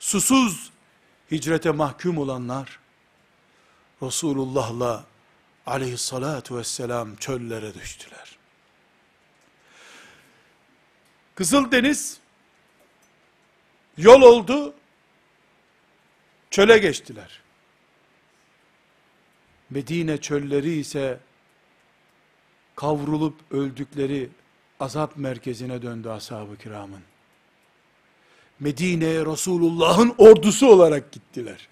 [0.00, 0.70] susuz
[1.30, 2.78] hicrete mahkum olanlar,
[4.02, 5.04] Resulullah'la
[5.66, 8.38] aleyhissalatu vesselam çöllere düştüler.
[11.34, 12.18] Kızıldeniz
[13.96, 14.74] yol oldu,
[16.50, 17.40] çöle geçtiler.
[19.70, 21.18] Medine çölleri ise
[22.76, 24.28] kavrulup öldükleri
[24.80, 27.02] azap merkezine döndü ashab-ı kiramın.
[28.60, 31.68] Medine'ye Resulullah'ın ordusu olarak gittiler.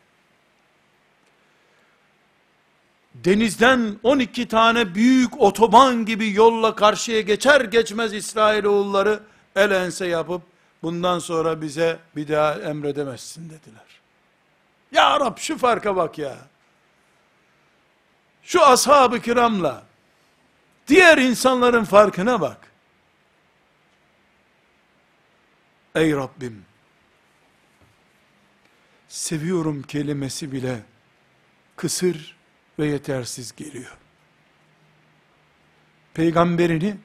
[3.15, 9.21] Denizden 12 tane büyük otoban gibi yolla karşıya geçer geçmez İsrailoğulları
[9.57, 10.43] el ense yapıp
[10.83, 14.01] bundan sonra bize bir daha emredemezsin dediler.
[14.93, 16.37] Ya Rab şu farka bak ya.
[18.49, 19.87] Şu ashab-ı kiramla
[20.87, 22.73] diğer insanların farkına bak.
[25.95, 26.65] Ey Rabbim
[29.09, 30.83] seviyorum kelimesi bile
[31.77, 32.37] kısır
[32.79, 33.97] ve yetersiz geliyor.
[36.15, 36.97] Peygamberini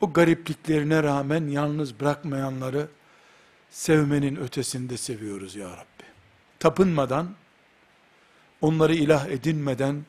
[0.00, 2.88] o garipliklerine rağmen yalnız bırakmayanları
[3.70, 6.04] sevmenin ötesinde seviyoruz ya Rabbi.
[6.58, 7.34] Tapınmadan,
[8.60, 10.04] onları ilah edinmeden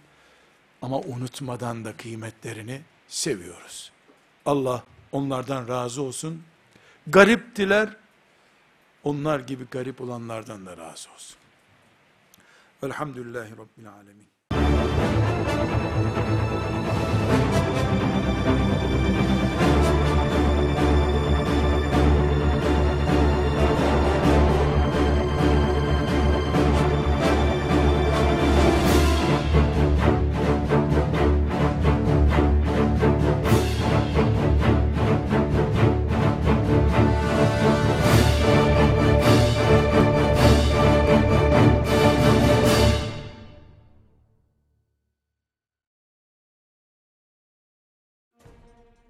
[0.81, 3.91] ama unutmadan da kıymetlerini seviyoruz.
[4.45, 6.43] Allah onlardan razı olsun.
[7.07, 7.89] Gariptiler,
[9.03, 11.37] onlar gibi garip olanlardan da razı olsun.
[12.83, 14.27] Velhamdülillahi Rabbil Alemin.